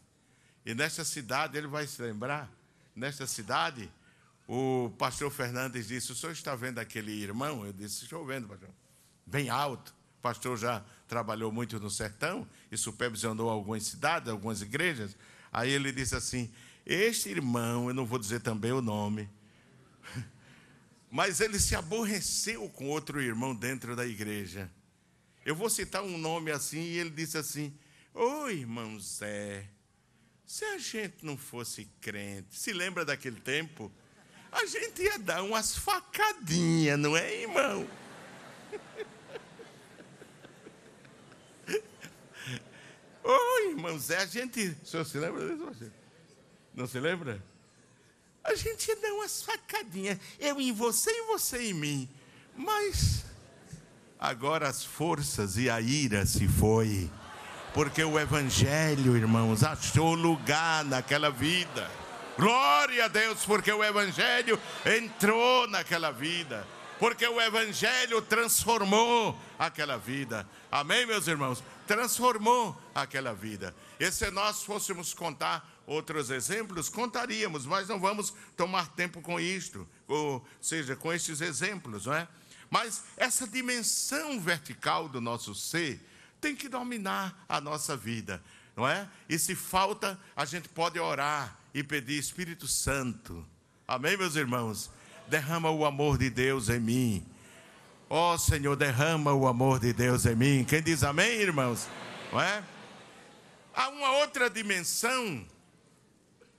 E 0.65 0.73
nesta 0.73 1.05
cidade, 1.05 1.55
ele 1.55 1.67
vai 1.67 1.85
se 1.85 2.01
lembrar, 2.01 2.49
nesta 2.95 3.27
cidade, 3.27 3.91
o 4.47 4.91
pastor 4.97 5.29
Fernandes 5.29 5.89
disse: 5.89 6.11
O 6.11 6.15
senhor 6.15 6.31
está 6.31 6.55
vendo 6.55 6.79
aquele 6.79 7.11
irmão? 7.11 7.63
Eu 7.63 7.73
disse: 7.73 8.05
Estou 8.05 8.25
vendo, 8.25 8.47
pastor. 8.47 8.69
Bem 9.23 9.49
alto. 9.49 9.93
O 10.17 10.21
pastor 10.23 10.57
já 10.57 10.83
trabalhou 11.07 11.51
muito 11.51 11.79
no 11.79 11.89
sertão 11.89 12.47
e 12.71 12.77
supervisionou 12.77 13.49
algumas 13.49 13.83
cidades, 13.83 14.29
algumas 14.29 14.61
igrejas. 14.61 15.15
Aí 15.51 15.71
ele 15.71 15.91
disse 15.91 16.15
assim: 16.15 16.51
Este 16.85 17.29
irmão, 17.29 17.87
eu 17.87 17.93
não 17.93 18.05
vou 18.05 18.19
dizer 18.19 18.41
também 18.41 18.71
o 18.71 18.81
nome, 18.81 19.29
mas 21.09 21.39
ele 21.39 21.59
se 21.59 21.75
aborreceu 21.75 22.69
com 22.69 22.89
outro 22.89 23.21
irmão 23.21 23.55
dentro 23.55 23.95
da 23.95 24.05
igreja. 24.05 24.69
Eu 25.45 25.55
vou 25.55 25.69
citar 25.69 26.03
um 26.03 26.17
nome 26.17 26.51
assim, 26.51 26.81
e 26.81 26.97
ele 26.97 27.09
disse 27.09 27.37
assim: 27.37 27.73
Ô 28.13 28.49
irmão 28.49 28.99
Zé, 28.99 29.69
se 30.45 30.65
a 30.65 30.77
gente 30.77 31.25
não 31.25 31.37
fosse 31.37 31.85
crente, 32.01 32.57
se 32.57 32.73
lembra 32.73 33.05
daquele 33.05 33.39
tempo? 33.39 33.91
A 34.51 34.65
gente 34.65 35.01
ia 35.01 35.19
dar 35.19 35.43
umas 35.43 35.77
facadinhas, 35.77 36.97
não 36.97 37.15
é, 37.15 37.41
irmão? 37.41 37.87
Oi, 43.29 43.71
irmão 43.71 43.99
Zé, 43.99 44.19
a 44.19 44.25
gente. 44.25 44.73
O 44.81 44.85
senhor 44.85 45.05
se 45.05 45.17
lembra 45.17 45.45
disso? 45.45 45.91
Não 46.73 46.87
se 46.87 46.97
lembra? 46.97 47.43
A 48.41 48.55
gente 48.55 48.95
dá 48.95 49.13
umas 49.15 49.43
facadinhas. 49.43 50.17
Eu 50.39 50.61
em 50.61 50.71
você 50.71 51.11
e 51.11 51.27
você 51.27 51.71
em 51.71 51.73
mim. 51.73 52.09
Mas 52.55 53.25
agora 54.17 54.69
as 54.69 54.85
forças 54.85 55.57
e 55.57 55.69
a 55.69 55.81
ira 55.81 56.25
se 56.25 56.47
foi. 56.47 57.11
Porque 57.73 58.01
o 58.01 58.17
Evangelho, 58.17 59.17
irmãos, 59.17 59.61
achou 59.61 60.13
lugar 60.13 60.85
naquela 60.85 61.29
vida. 61.29 61.91
Glória 62.37 63.05
a 63.05 63.07
Deus, 63.09 63.45
porque 63.45 63.71
o 63.73 63.83
Evangelho 63.83 64.57
entrou 64.85 65.67
naquela 65.67 66.11
vida. 66.11 66.65
Porque 66.97 67.27
o 67.27 67.41
Evangelho 67.41 68.21
transformou 68.21 69.37
aquela 69.57 69.97
vida. 69.97 70.47
Amém, 70.71 71.05
meus 71.05 71.27
irmãos? 71.27 71.63
transformou 71.87 72.79
aquela 72.93 73.33
vida. 73.33 73.73
E 73.99 74.11
se 74.11 74.29
nós 74.29 74.61
fôssemos 74.63 75.13
contar 75.13 75.81
outros 75.87 76.29
exemplos, 76.29 76.89
contaríamos, 76.89 77.65
mas 77.65 77.87
não 77.87 77.99
vamos 77.99 78.33
tomar 78.55 78.89
tempo 78.89 79.21
com 79.21 79.39
isto, 79.39 79.87
ou 80.07 80.45
seja, 80.61 80.95
com 80.95 81.11
estes 81.11 81.39
exemplos, 81.39 82.05
não 82.05 82.13
é? 82.13 82.27
Mas 82.69 83.03
essa 83.15 83.47
dimensão 83.47 84.39
vertical 84.39 85.07
do 85.07 85.21
nosso 85.21 85.55
ser 85.55 86.05
tem 86.41 86.55
que 86.55 86.67
dominar 86.67 87.45
a 87.47 87.61
nossa 87.61 87.95
vida, 87.95 88.43
não 88.75 88.85
é? 88.85 89.09
E 89.29 89.39
se 89.39 89.55
falta, 89.55 90.19
a 90.35 90.43
gente 90.43 90.67
pode 90.67 90.99
orar 90.99 91.57
e 91.73 91.81
pedir 91.81 92.19
Espírito 92.19 92.67
Santo. 92.67 93.45
Amém, 93.87 94.17
meus 94.17 94.35
irmãos? 94.35 94.91
Derrama 95.29 95.71
o 95.71 95.85
amor 95.85 96.17
de 96.17 96.29
Deus 96.29 96.67
em 96.67 96.79
mim 96.79 97.37
Ó 98.09 98.33
oh, 98.33 98.37
Senhor, 98.37 98.75
derrama 98.77 99.33
o 99.33 99.47
amor 99.47 99.79
de 99.79 99.91
Deus 99.91 100.25
em 100.25 100.35
mim. 100.35 100.63
Quem 100.63 100.81
diz 100.81 101.03
amém, 101.03 101.41
irmãos? 101.41 101.89
Não 102.31 102.39
é? 102.39 102.63
Há 103.75 103.89
uma 103.89 104.11
outra 104.19 104.49
dimensão 104.49 105.45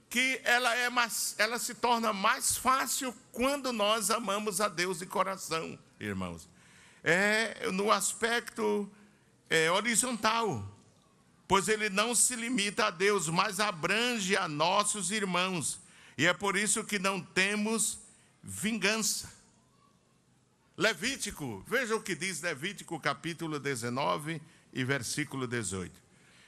que 0.07 0.39
ela 0.43 0.75
é 0.75 0.91
mais, 0.91 1.33
ela 1.39 1.57
se 1.57 1.73
torna 1.73 2.13
mais 2.13 2.55
fácil 2.55 3.15
quando 3.31 3.73
nós 3.73 4.11
amamos 4.11 4.61
a 4.61 4.67
Deus 4.67 4.99
de 4.99 5.07
coração, 5.07 5.77
irmãos. 5.99 6.47
É 7.03 7.71
no 7.71 7.91
aspecto 7.91 8.87
é, 9.49 9.71
horizontal, 9.71 10.63
pois 11.47 11.67
ele 11.67 11.89
não 11.89 12.13
se 12.13 12.35
limita 12.35 12.85
a 12.85 12.91
Deus, 12.91 13.27
mas 13.27 13.59
abrange 13.59 14.37
a 14.37 14.47
nossos 14.47 15.09
irmãos. 15.09 15.79
E 16.15 16.27
é 16.27 16.33
por 16.33 16.55
isso 16.55 16.83
que 16.83 16.99
não 16.99 17.19
temos 17.19 17.97
vingança. 18.43 19.38
Levítico, 20.79 21.61
veja 21.67 21.93
o 21.93 22.01
que 22.01 22.15
diz 22.15 22.41
Levítico 22.41 22.97
capítulo 23.01 23.59
19 23.59 24.41
e 24.71 24.81
versículo 24.85 25.45
18. 25.45 25.91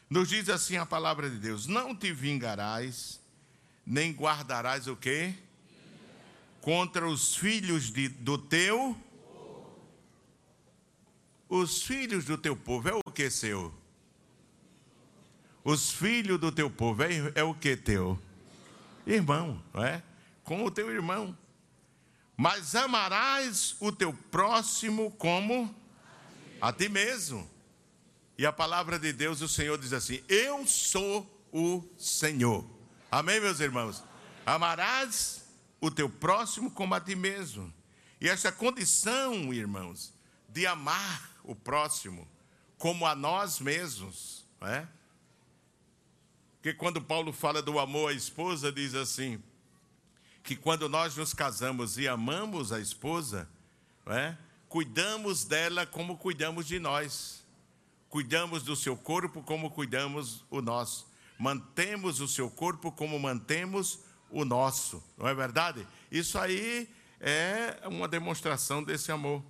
Nos 0.10 0.30
diz 0.30 0.48
assim 0.48 0.78
a 0.78 0.86
palavra 0.86 1.30
de 1.30 1.36
Deus: 1.36 1.68
Não 1.68 1.94
te 1.94 2.14
vingarás, 2.14 3.20
nem 3.86 4.14
guardarás 4.14 4.88
o 4.88 4.96
quê? 4.96 5.36
Contra 6.62 7.06
os 7.10 7.36
filhos 7.36 7.92
de, 7.92 8.08
do 8.08 8.38
teu. 8.38 8.96
Os 11.50 11.84
filhos 11.84 12.24
do 12.24 12.38
teu 12.38 12.56
povo 12.56 12.88
é 12.88 12.94
o 12.94 13.12
que 13.12 13.30
seu? 13.30 13.74
Os 15.62 15.92
filhos 15.92 16.40
do 16.40 16.54
teu 16.54 16.70
povo 16.70 17.04
é, 17.04 17.34
é 17.36 17.44
o 17.44 17.54
que 17.54 17.76
teu? 17.76 18.18
Irmão, 19.06 19.62
não 19.74 19.84
é? 19.84 20.02
Com 20.46 20.64
o 20.64 20.72
teu 20.72 20.90
irmão 20.90 21.38
mas 22.42 22.76
amarás 22.76 23.76
o 23.80 23.92
teu 23.92 24.12
próximo 24.32 25.12
como 25.12 25.76
a 26.60 26.74
ti 26.74 26.90
mesmo. 26.90 27.48
E 28.36 28.48
a 28.48 28.52
palavra 28.52 28.98
de 28.98 29.14
Deus, 29.14 29.42
o 29.42 29.48
Senhor 29.48 29.78
diz 29.78 29.94
assim: 29.94 30.24
Eu 30.28 30.66
sou 30.66 31.24
o 31.54 31.88
Senhor. 32.00 32.66
Amém, 33.12 33.40
meus 33.40 33.60
irmãos? 33.60 34.04
Amarás 34.44 35.46
o 35.80 35.92
teu 35.92 36.10
próximo 36.10 36.72
como 36.72 36.96
a 36.96 37.00
ti 37.00 37.16
mesmo. 37.16 37.72
E 38.20 38.28
essa 38.28 38.52
condição, 38.52 39.54
irmãos, 39.54 40.12
de 40.50 40.66
amar 40.66 41.30
o 41.44 41.54
próximo 41.54 42.28
como 42.76 43.06
a 43.06 43.14
nós 43.14 43.60
mesmos, 43.60 44.48
não 44.60 44.68
é? 44.68 44.88
Porque 46.54 46.74
quando 46.74 47.00
Paulo 47.04 47.32
fala 47.32 47.62
do 47.62 47.78
amor 47.78 48.10
à 48.10 48.16
esposa, 48.16 48.72
diz 48.72 48.96
assim: 48.96 49.40
que 50.44 50.56
quando 50.56 50.90
nós 50.90 51.16
nos 51.16 51.34
casamos 51.34 51.98
e 51.98 52.08
amamos 52.08 52.72
a 52.72 52.80
esposa, 52.80 53.48
é? 54.08 54.36
cuidamos 54.68 55.44
dela 55.44 55.86
como 55.86 56.18
cuidamos 56.18 56.66
de 56.66 56.80
nós. 56.80 57.42
Cuidamos 58.10 58.64
do 58.64 58.76
seu 58.76 58.98
corpo 58.98 59.42
como 59.42 59.72
cuidamos 59.72 60.44
o 60.50 60.62
nosso. 60.62 61.08
Mantemos 61.38 62.20
o 62.20 62.28
seu 62.28 62.50
corpo 62.50 62.92
como 62.92 63.18
mantemos 63.20 64.00
o 64.30 64.44
nosso. 64.44 65.02
Não 65.18 65.28
é 65.28 65.34
verdade? 65.34 65.88
Isso 66.12 66.38
aí 66.38 66.90
é 67.20 67.80
uma 67.86 68.08
demonstração 68.08 68.84
desse 68.84 69.12
amor 69.12 69.44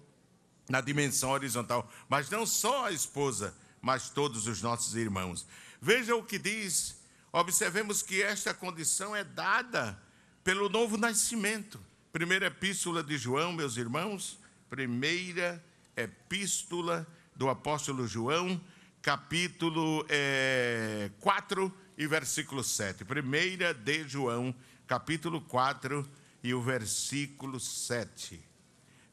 na 0.69 0.79
dimensão 0.79 1.31
horizontal. 1.31 1.89
Mas 2.07 2.29
não 2.29 2.45
só 2.45 2.85
a 2.85 2.91
esposa, 2.91 3.55
mas 3.81 4.09
todos 4.09 4.45
os 4.47 4.61
nossos 4.61 4.95
irmãos. 4.95 5.47
Veja 5.81 6.15
o 6.15 6.23
que 6.23 6.37
diz. 6.37 6.99
Observemos 7.31 8.01
que 8.01 8.21
esta 8.21 8.53
condição 8.53 9.15
é 9.15 9.23
dada 9.23 9.99
pelo 10.43 10.69
novo 10.69 10.97
nascimento. 10.97 11.79
Primeira 12.11 12.47
epístola 12.47 13.03
de 13.03 13.17
João, 13.17 13.53
meus 13.53 13.77
irmãos, 13.77 14.39
primeira 14.69 15.63
epístola 15.95 17.07
do 17.35 17.49
apóstolo 17.49 18.07
João, 18.07 18.59
capítulo 19.01 20.05
é, 20.09 21.09
4 21.19 21.73
e 21.77 21.81
e 22.01 22.07
versículo 22.07 22.63
7. 22.63 23.05
Primeira 23.05 23.75
de 23.75 24.07
João, 24.07 24.55
capítulo 24.87 25.39
4 25.39 26.03
e 26.43 26.51
o 26.51 26.59
versículo 26.59 27.59
7. 27.59 28.41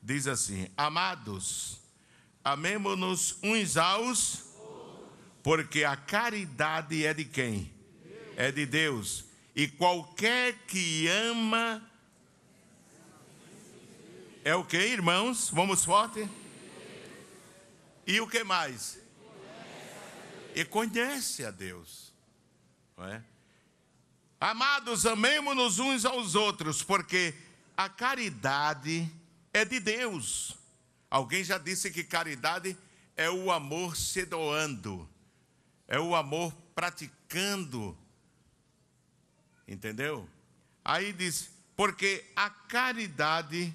Diz 0.02 0.26
assim: 0.26 0.68
Amados, 0.74 1.82
amemo-nos 2.42 3.36
uns 3.42 3.76
aos 3.76 4.44
porque 5.42 5.84
a 5.84 5.96
caridade 5.96 7.04
é 7.04 7.12
de 7.12 7.26
quem? 7.26 7.70
É 8.36 8.50
de 8.50 8.64
Deus. 8.64 9.26
E 9.58 9.66
qualquer 9.66 10.56
que 10.68 11.08
ama 11.08 11.82
é 14.44 14.54
o 14.54 14.64
que, 14.64 14.76
irmãos? 14.76 15.50
Vamos 15.50 15.84
forte? 15.84 16.30
E 18.06 18.20
o 18.20 18.28
que 18.28 18.44
mais? 18.44 19.00
E 20.54 20.64
conhece 20.64 21.44
a 21.44 21.50
Deus. 21.50 22.14
Não 22.96 23.06
é? 23.06 23.24
Amados, 24.40 25.04
amemos-nos 25.04 25.80
uns 25.80 26.04
aos 26.04 26.36
outros, 26.36 26.84
porque 26.84 27.34
a 27.76 27.88
caridade 27.88 29.10
é 29.52 29.64
de 29.64 29.80
Deus. 29.80 30.56
Alguém 31.10 31.42
já 31.42 31.58
disse 31.58 31.90
que 31.90 32.04
caridade 32.04 32.78
é 33.16 33.28
o 33.28 33.50
amor 33.50 33.96
se 33.96 34.24
doando, 34.24 35.10
é 35.88 35.98
o 35.98 36.14
amor 36.14 36.54
praticando. 36.76 37.98
Entendeu? 39.68 40.26
Aí 40.82 41.12
diz: 41.12 41.50
porque 41.76 42.24
a 42.34 42.48
caridade 42.48 43.72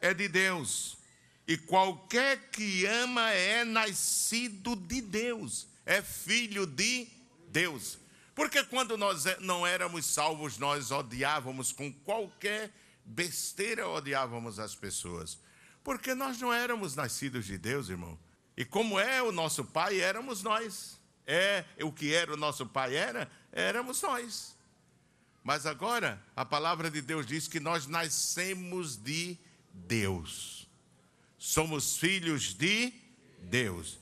é 0.00 0.12
de 0.12 0.28
Deus, 0.28 0.98
e 1.46 1.56
qualquer 1.56 2.50
que 2.50 2.84
ama 2.84 3.30
é 3.30 3.64
nascido 3.64 4.74
de 4.74 5.00
Deus, 5.00 5.68
é 5.86 6.02
filho 6.02 6.66
de 6.66 7.08
Deus. 7.48 7.98
Porque 8.34 8.62
quando 8.64 8.98
nós 8.98 9.24
é, 9.24 9.38
não 9.40 9.66
éramos 9.66 10.04
salvos, 10.04 10.58
nós 10.58 10.90
odiávamos 10.90 11.72
com 11.72 11.90
qualquer 11.90 12.70
besteira, 13.04 13.88
odiávamos 13.88 14.58
as 14.58 14.74
pessoas. 14.74 15.38
Porque 15.84 16.14
nós 16.14 16.38
não 16.40 16.52
éramos 16.52 16.96
nascidos 16.96 17.46
de 17.46 17.56
Deus, 17.56 17.88
irmão. 17.88 18.18
E 18.56 18.64
como 18.64 18.98
é 18.98 19.22
o 19.22 19.30
nosso 19.30 19.64
pai, 19.64 20.00
éramos 20.00 20.42
nós. 20.42 21.00
É 21.24 21.64
o 21.80 21.92
que 21.92 22.12
era 22.12 22.34
o 22.34 22.36
nosso 22.36 22.66
pai 22.66 22.94
era, 22.96 23.30
éramos 23.52 24.02
nós. 24.02 24.55
Mas 25.46 25.64
agora 25.64 26.20
a 26.34 26.44
palavra 26.44 26.90
de 26.90 27.00
Deus 27.00 27.24
diz 27.24 27.46
que 27.46 27.60
nós 27.60 27.86
nascemos 27.86 28.96
de 28.96 29.38
Deus. 29.72 30.68
Somos 31.38 31.98
filhos 31.98 32.52
de 32.52 32.92
Deus. 33.42 33.96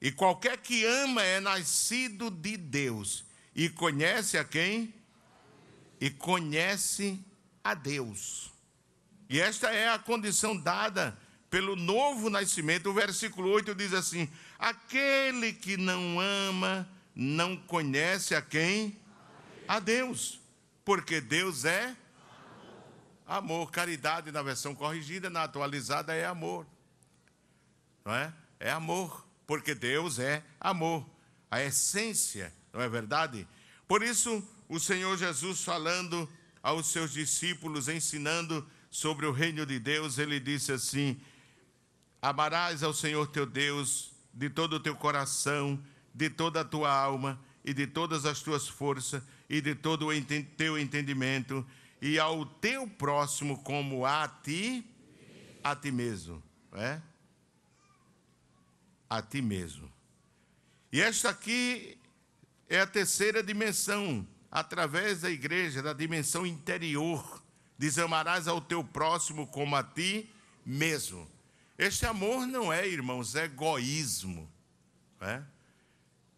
E 0.00 0.12
qualquer 0.12 0.56
que 0.58 0.84
ama 0.84 1.20
é 1.20 1.40
nascido 1.40 2.30
de 2.30 2.56
Deus. 2.56 3.24
E 3.56 3.68
conhece 3.68 4.38
a 4.38 4.44
quem? 4.44 4.94
E 6.00 6.08
conhece 6.08 7.18
a 7.64 7.74
Deus. 7.74 8.52
E 9.28 9.40
esta 9.40 9.68
é 9.68 9.88
a 9.88 9.98
condição 9.98 10.56
dada 10.56 11.18
pelo 11.50 11.74
novo 11.74 12.30
nascimento. 12.30 12.88
O 12.88 12.94
versículo 12.94 13.50
8 13.50 13.74
diz 13.74 13.92
assim: 13.92 14.30
Aquele 14.60 15.54
que 15.54 15.76
não 15.76 16.20
ama 16.20 16.88
não 17.16 17.56
conhece 17.56 18.32
a 18.36 18.40
quem? 18.40 18.96
A 19.66 19.80
Deus. 19.80 20.40
Porque 20.84 21.20
Deus 21.20 21.64
é 21.64 21.96
amor. 23.26 23.70
Caridade 23.70 24.30
na 24.32 24.42
versão 24.42 24.74
corrigida, 24.74 25.30
na 25.30 25.44
atualizada 25.44 26.14
é 26.14 26.24
amor. 26.24 26.66
Não 28.04 28.14
é? 28.14 28.32
É 28.58 28.70
amor. 28.70 29.26
Porque 29.46 29.74
Deus 29.74 30.18
é 30.18 30.42
amor. 30.60 31.06
A 31.50 31.62
essência 31.62 32.52
não 32.72 32.80
é 32.80 32.88
verdade? 32.88 33.46
Por 33.86 34.02
isso, 34.02 34.42
o 34.68 34.80
Senhor 34.80 35.16
Jesus, 35.18 35.62
falando 35.62 36.28
aos 36.62 36.86
seus 36.86 37.12
discípulos, 37.12 37.88
ensinando 37.88 38.66
sobre 38.90 39.26
o 39.26 39.32
reino 39.32 39.66
de 39.66 39.78
Deus, 39.78 40.18
ele 40.18 40.40
disse 40.40 40.72
assim: 40.72 41.20
Amarás 42.20 42.82
ao 42.82 42.94
Senhor 42.94 43.26
teu 43.26 43.44
Deus 43.44 44.12
de 44.32 44.48
todo 44.48 44.74
o 44.74 44.80
teu 44.80 44.96
coração, 44.96 45.82
de 46.14 46.30
toda 46.30 46.62
a 46.62 46.64
tua 46.64 46.90
alma 46.90 47.38
e 47.64 47.74
de 47.74 47.86
todas 47.86 48.24
as 48.24 48.40
tuas 48.40 48.66
forças 48.66 49.22
e 49.52 49.60
de 49.60 49.74
todo 49.74 50.08
o 50.08 50.24
teu 50.56 50.78
entendimento, 50.78 51.64
e 52.00 52.18
ao 52.18 52.46
teu 52.46 52.88
próximo 52.88 53.62
como 53.62 54.06
a 54.06 54.26
ti, 54.26 54.82
a 55.62 55.76
ti 55.76 55.92
mesmo. 55.92 56.42
É? 56.72 56.98
A 59.10 59.20
ti 59.20 59.42
mesmo. 59.42 59.92
E 60.90 61.02
esta 61.02 61.28
aqui 61.28 61.98
é 62.66 62.80
a 62.80 62.86
terceira 62.86 63.42
dimensão, 63.42 64.26
através 64.50 65.20
da 65.20 65.30
igreja, 65.30 65.82
da 65.82 65.92
dimensão 65.92 66.46
interior. 66.46 67.42
Diz: 67.76 67.98
amarás 67.98 68.48
ao 68.48 68.58
teu 68.58 68.82
próximo 68.82 69.46
como 69.46 69.76
a 69.76 69.84
ti 69.84 70.30
mesmo. 70.64 71.30
Este 71.76 72.06
amor 72.06 72.46
não 72.46 72.72
é, 72.72 72.88
irmãos, 72.88 73.34
egoísmo, 73.34 74.50
é? 75.20 75.42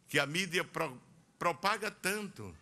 que 0.09 0.19
a 0.19 0.27
mídia 0.27 0.65
pro, 0.65 1.01
propaga 1.39 1.93
tanto. 1.93 2.53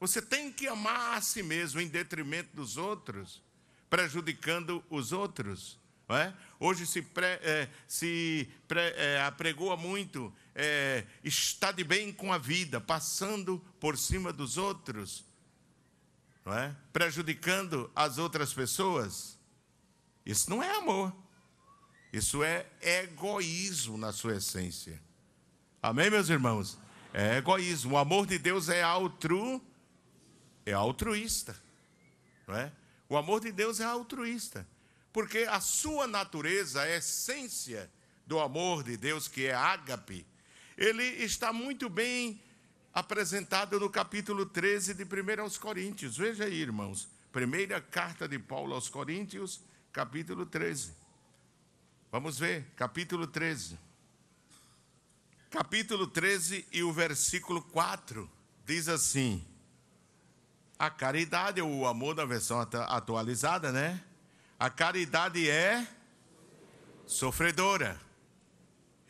Você 0.00 0.20
tem 0.20 0.50
que 0.50 0.66
amar 0.66 1.18
a 1.18 1.20
si 1.20 1.42
mesmo 1.42 1.80
em 1.80 1.86
detrimento 1.86 2.56
dos 2.56 2.76
outros, 2.76 3.42
prejudicando 3.88 4.82
os 4.90 5.12
outros. 5.12 5.78
É? 6.08 6.32
Hoje 6.58 6.86
se, 6.88 7.02
pré, 7.02 7.38
é, 7.40 7.68
se 7.86 8.50
pré, 8.66 8.94
é, 8.96 9.22
apregoa 9.22 9.76
muito 9.76 10.34
é, 10.54 11.06
está 11.22 11.72
de 11.72 11.84
bem 11.84 12.12
com 12.12 12.32
a 12.32 12.38
vida, 12.38 12.80
passando 12.80 13.64
por 13.78 13.96
cima 13.96 14.32
dos 14.32 14.56
outros, 14.56 15.24
é? 16.46 16.74
prejudicando 16.92 17.90
as 17.94 18.18
outras 18.18 18.52
pessoas. 18.52 19.38
Isso 20.24 20.50
não 20.50 20.62
é 20.62 20.76
amor. 20.76 21.14
Isso 22.12 22.42
é 22.42 22.66
egoísmo 22.80 23.96
na 23.96 24.12
sua 24.12 24.36
essência. 24.36 25.00
Amém, 25.82 26.10
meus 26.10 26.28
irmãos? 26.28 26.76
É 27.14 27.36
egoísmo. 27.36 27.94
O 27.94 27.98
amor 27.98 28.26
de 28.26 28.38
Deus 28.38 28.68
é 28.68 28.82
altru, 28.82 29.62
é 30.64 30.72
altruísta. 30.72 31.56
Não 32.46 32.56
é? 32.56 32.72
O 33.08 33.16
amor 33.16 33.40
de 33.40 33.52
Deus 33.52 33.80
é 33.80 33.84
altruísta. 33.84 34.66
Porque 35.12 35.38
a 35.50 35.60
sua 35.60 36.06
natureza, 36.06 36.82
a 36.82 36.88
essência 36.88 37.90
do 38.26 38.38
amor 38.38 38.84
de 38.84 38.96
Deus, 38.96 39.26
que 39.26 39.46
é 39.46 39.54
ágape, 39.54 40.24
ele 40.76 41.02
está 41.02 41.52
muito 41.52 41.88
bem 41.88 42.40
apresentado 42.92 43.78
no 43.78 43.90
capítulo 43.90 44.46
13 44.46 44.94
de 44.94 45.04
1 45.04 45.42
aos 45.42 45.58
Coríntios. 45.58 46.16
Veja 46.16 46.44
aí, 46.44 46.54
irmãos. 46.54 47.08
Primeira 47.32 47.80
carta 47.80 48.28
de 48.28 48.38
Paulo 48.38 48.74
aos 48.74 48.88
Coríntios, 48.88 49.60
capítulo 49.92 50.46
13. 50.46 50.92
Vamos 52.10 52.38
ver, 52.38 52.66
capítulo 52.74 53.26
13. 53.26 53.78
Capítulo 55.48 56.06
13 56.06 56.66
e 56.72 56.82
o 56.82 56.92
versículo 56.92 57.62
4 57.62 58.28
diz 58.64 58.88
assim: 58.88 59.44
A 60.80 60.88
caridade, 60.88 61.60
o 61.60 61.86
amor 61.86 62.16
na 62.16 62.24
versão 62.24 62.58
atualizada, 62.58 63.70
né? 63.70 64.02
A 64.58 64.68
caridade 64.68 65.48
é 65.48 65.86
sofredora. 67.06 68.00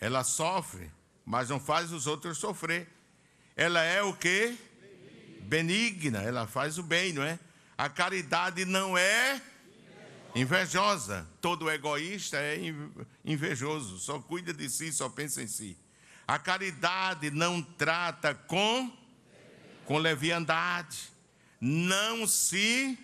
Ela 0.00 0.24
sofre 0.24 0.90
mas 1.30 1.48
não 1.48 1.60
faz 1.60 1.92
os 1.92 2.08
outros 2.08 2.38
sofrer. 2.38 2.88
Ela 3.54 3.84
é 3.84 4.02
o 4.02 4.12
que? 4.12 4.58
Benigna, 5.42 6.20
ela 6.22 6.44
faz 6.44 6.76
o 6.76 6.82
bem, 6.82 7.12
não 7.12 7.22
é? 7.22 7.38
A 7.78 7.88
caridade 7.88 8.64
não 8.64 8.98
é 8.98 9.40
invejosa. 10.34 11.24
Todo 11.40 11.70
egoísta 11.70 12.36
é 12.36 12.58
invejoso, 13.24 14.00
só 14.00 14.18
cuida 14.18 14.52
de 14.52 14.68
si, 14.68 14.92
só 14.92 15.08
pensa 15.08 15.40
em 15.40 15.46
si. 15.46 15.78
A 16.26 16.36
caridade 16.36 17.30
não 17.30 17.62
trata 17.62 18.34
com 18.34 18.92
com 19.84 19.98
leviandade, 19.98 21.12
não 21.60 22.26
se 22.26 22.98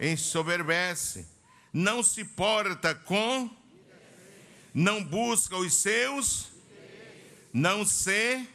ensoberbece, 0.00 1.26
não 1.72 2.02
se 2.02 2.24
porta 2.24 2.94
com, 2.94 3.50
não 4.74 5.02
busca 5.02 5.56
os 5.56 5.74
seus 5.74 6.56
não 7.56 7.86
se, 7.86 8.46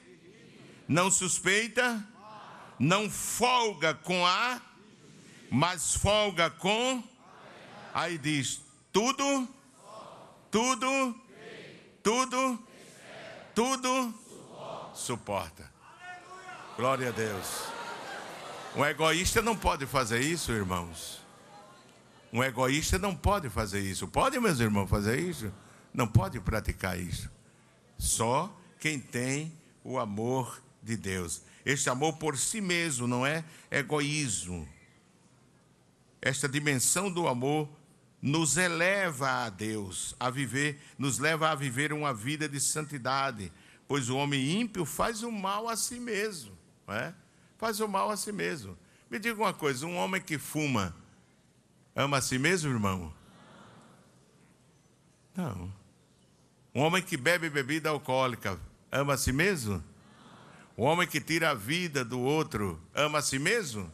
não 0.87 1.09
suspeita, 1.09 2.07
não 2.77 3.09
folga 3.09 3.95
com 3.95 4.23
a, 4.23 4.61
mas 5.49 5.95
folga 5.95 6.51
com. 6.51 7.03
Aí 7.95 8.19
diz: 8.19 8.61
tudo, 8.93 9.49
tudo, 10.51 11.19
tudo, 12.03 12.67
tudo 13.55 14.13
suporta. 14.93 15.67
Glória 16.77 17.09
a 17.09 17.11
Deus. 17.11 17.80
Um 18.75 18.85
egoísta 18.85 19.41
não 19.41 19.55
pode 19.55 19.85
fazer 19.85 20.21
isso, 20.21 20.51
irmãos. 20.51 21.21
Um 22.31 22.41
egoísta 22.41 22.97
não 22.97 23.13
pode 23.13 23.49
fazer 23.49 23.81
isso. 23.81 24.07
Pode, 24.07 24.39
meus 24.39 24.59
irmãos, 24.61 24.87
fazer 24.87 25.19
isso? 25.19 25.51
Não 25.93 26.07
pode 26.07 26.39
praticar 26.39 26.97
isso. 26.97 27.29
Só 27.97 28.55
quem 28.79 28.97
tem 28.97 29.51
o 29.83 29.99
amor 29.99 30.63
de 30.81 30.95
Deus. 30.95 31.41
Este 31.65 31.89
amor 31.89 32.13
por 32.13 32.37
si 32.37 32.61
mesmo, 32.61 33.07
não 33.07 33.25
é 33.25 33.43
egoísmo. 33.69 34.67
Esta 36.21 36.47
dimensão 36.47 37.11
do 37.11 37.27
amor 37.27 37.67
nos 38.21 38.55
eleva 38.55 39.45
a 39.45 39.49
Deus, 39.49 40.15
a 40.17 40.29
viver, 40.29 40.79
nos 40.97 41.19
leva 41.19 41.49
a 41.49 41.55
viver 41.55 41.91
uma 41.91 42.13
vida 42.13 42.47
de 42.47 42.59
santidade, 42.59 43.51
pois 43.87 44.09
o 44.09 44.15
homem 44.15 44.61
ímpio 44.61 44.85
faz 44.85 45.23
o 45.23 45.31
mal 45.31 45.67
a 45.67 45.75
si 45.75 45.99
mesmo, 45.99 46.57
não 46.87 46.95
é? 46.95 47.13
Faz 47.61 47.79
o 47.79 47.87
mal 47.87 48.09
a 48.09 48.17
si 48.17 48.31
mesmo. 48.31 48.75
Me 49.07 49.19
diga 49.19 49.39
uma 49.39 49.53
coisa: 49.53 49.85
um 49.85 49.95
homem 49.95 50.19
que 50.19 50.39
fuma 50.39 50.95
ama 51.95 52.17
a 52.17 52.21
si 52.21 52.39
mesmo, 52.39 52.71
irmão? 52.71 53.13
Não. 55.35 55.71
Um 56.73 56.81
homem 56.81 57.03
que 57.03 57.15
bebe 57.15 57.51
bebida 57.51 57.91
alcoólica 57.91 58.59
ama 58.91 59.13
a 59.13 59.17
si 59.17 59.31
mesmo? 59.31 59.83
Um 60.75 60.85
homem 60.85 61.07
que 61.07 61.21
tira 61.21 61.51
a 61.51 61.53
vida 61.53 62.03
do 62.03 62.19
outro 62.19 62.81
ama 62.95 63.19
a 63.19 63.21
si 63.21 63.37
mesmo? 63.37 63.93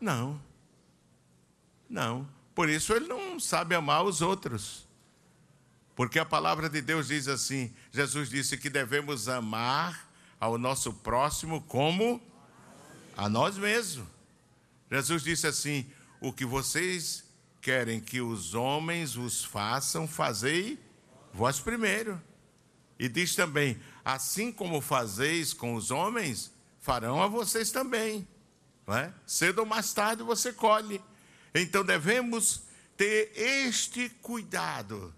Não. 0.00 0.40
Não. 1.90 2.26
Por 2.54 2.70
isso 2.70 2.94
ele 2.94 3.06
não 3.06 3.38
sabe 3.38 3.74
amar 3.74 4.04
os 4.04 4.22
outros. 4.22 4.88
Porque 5.94 6.18
a 6.18 6.24
palavra 6.24 6.70
de 6.70 6.80
Deus 6.80 7.08
diz 7.08 7.28
assim: 7.28 7.74
Jesus 7.92 8.30
disse 8.30 8.56
que 8.56 8.70
devemos 8.70 9.28
amar 9.28 10.08
ao 10.40 10.56
nosso 10.56 10.94
próximo 10.94 11.60
como 11.60 12.22
a 13.16 13.28
nós 13.28 13.56
mesmos. 13.56 14.06
Jesus 14.90 15.22
disse 15.22 15.46
assim: 15.46 15.90
O 16.20 16.32
que 16.32 16.44
vocês 16.44 17.24
querem 17.60 18.00
que 18.00 18.20
os 18.20 18.54
homens 18.54 19.16
os 19.16 19.44
façam, 19.44 20.06
fazei 20.06 20.78
vós 21.36 21.60
primeiro. 21.60 22.20
E 22.98 23.08
diz 23.08 23.34
também: 23.34 23.80
Assim 24.04 24.52
como 24.52 24.80
fazeis 24.80 25.52
com 25.52 25.74
os 25.74 25.90
homens, 25.90 26.52
farão 26.80 27.22
a 27.22 27.26
vocês 27.26 27.70
também. 27.70 28.26
Não 28.86 28.96
é? 28.96 29.12
Cedo 29.26 29.60
ou 29.60 29.66
mais 29.66 29.92
tarde 29.92 30.22
você 30.22 30.52
colhe. 30.52 31.00
Então 31.54 31.84
devemos 31.84 32.62
ter 32.96 33.32
este 33.34 34.08
cuidado. 34.22 35.14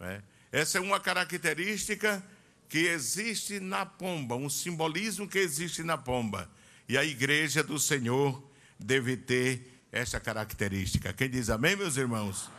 É? 0.00 0.22
Essa 0.52 0.78
é 0.78 0.80
uma 0.80 0.98
característica 0.98 2.24
que 2.68 2.86
existe 2.86 3.60
na 3.60 3.84
pomba, 3.84 4.36
um 4.36 4.48
simbolismo 4.48 5.28
que 5.28 5.38
existe 5.38 5.82
na 5.82 5.98
pomba. 5.98 6.48
E 6.90 6.98
a 6.98 7.04
igreja 7.04 7.62
do 7.62 7.78
Senhor 7.78 8.42
deve 8.76 9.16
ter 9.16 9.80
essa 9.92 10.18
característica. 10.18 11.12
Quem 11.12 11.30
diz 11.30 11.48
amém, 11.48 11.76
meus 11.76 11.96
irmãos? 11.96 12.50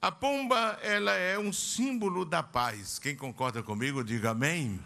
A 0.00 0.10
pomba, 0.10 0.78
ela 0.80 1.12
é 1.12 1.38
um 1.38 1.52
símbolo 1.52 2.24
da 2.24 2.42
paz. 2.42 2.98
Quem 2.98 3.14
concorda 3.14 3.62
comigo, 3.62 4.02
diga 4.02 4.30
amém. 4.30 4.80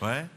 Não 0.00 0.08
é? 0.08 0.30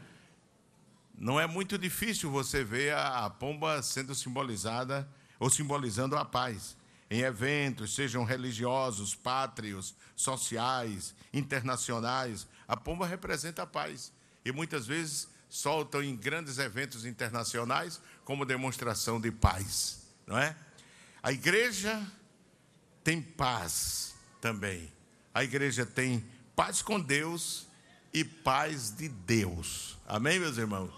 Não 1.16 1.40
é 1.40 1.46
muito 1.46 1.78
difícil 1.78 2.30
você 2.30 2.62
ver 2.62 2.92
a, 2.92 3.24
a 3.24 3.30
pomba 3.30 3.82
sendo 3.82 4.14
simbolizada 4.14 5.08
ou 5.40 5.48
simbolizando 5.48 6.14
a 6.14 6.26
paz. 6.26 6.76
Em 7.10 7.20
eventos, 7.20 7.94
sejam 7.94 8.22
religiosos, 8.22 9.14
pátrios, 9.14 9.94
sociais, 10.14 11.14
internacionais, 11.32 12.46
a 12.68 12.76
pomba 12.76 13.06
representa 13.06 13.62
a 13.62 13.66
paz. 13.66 14.12
E 14.44 14.52
muitas 14.52 14.86
vezes 14.86 15.31
soltam 15.52 16.02
em 16.02 16.16
grandes 16.16 16.56
eventos 16.56 17.04
internacionais 17.04 18.00
como 18.24 18.46
demonstração 18.46 19.20
de 19.20 19.30
paz, 19.30 20.00
não 20.26 20.38
é? 20.38 20.56
A 21.22 21.30
igreja 21.30 22.02
tem 23.04 23.20
paz 23.20 24.14
também. 24.40 24.90
A 25.34 25.44
igreja 25.44 25.84
tem 25.84 26.24
paz 26.56 26.80
com 26.80 26.98
Deus 26.98 27.66
e 28.14 28.24
paz 28.24 28.96
de 28.96 29.10
Deus. 29.10 29.98
Amém, 30.08 30.40
meus 30.40 30.56
irmãos? 30.56 30.90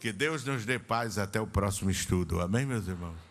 Que 0.00 0.12
Deus 0.12 0.44
nos 0.44 0.66
dê 0.66 0.80
paz 0.80 1.16
até 1.16 1.40
o 1.40 1.46
próximo 1.46 1.92
estudo. 1.92 2.40
Amém, 2.40 2.66
meus 2.66 2.88
irmãos? 2.88 3.23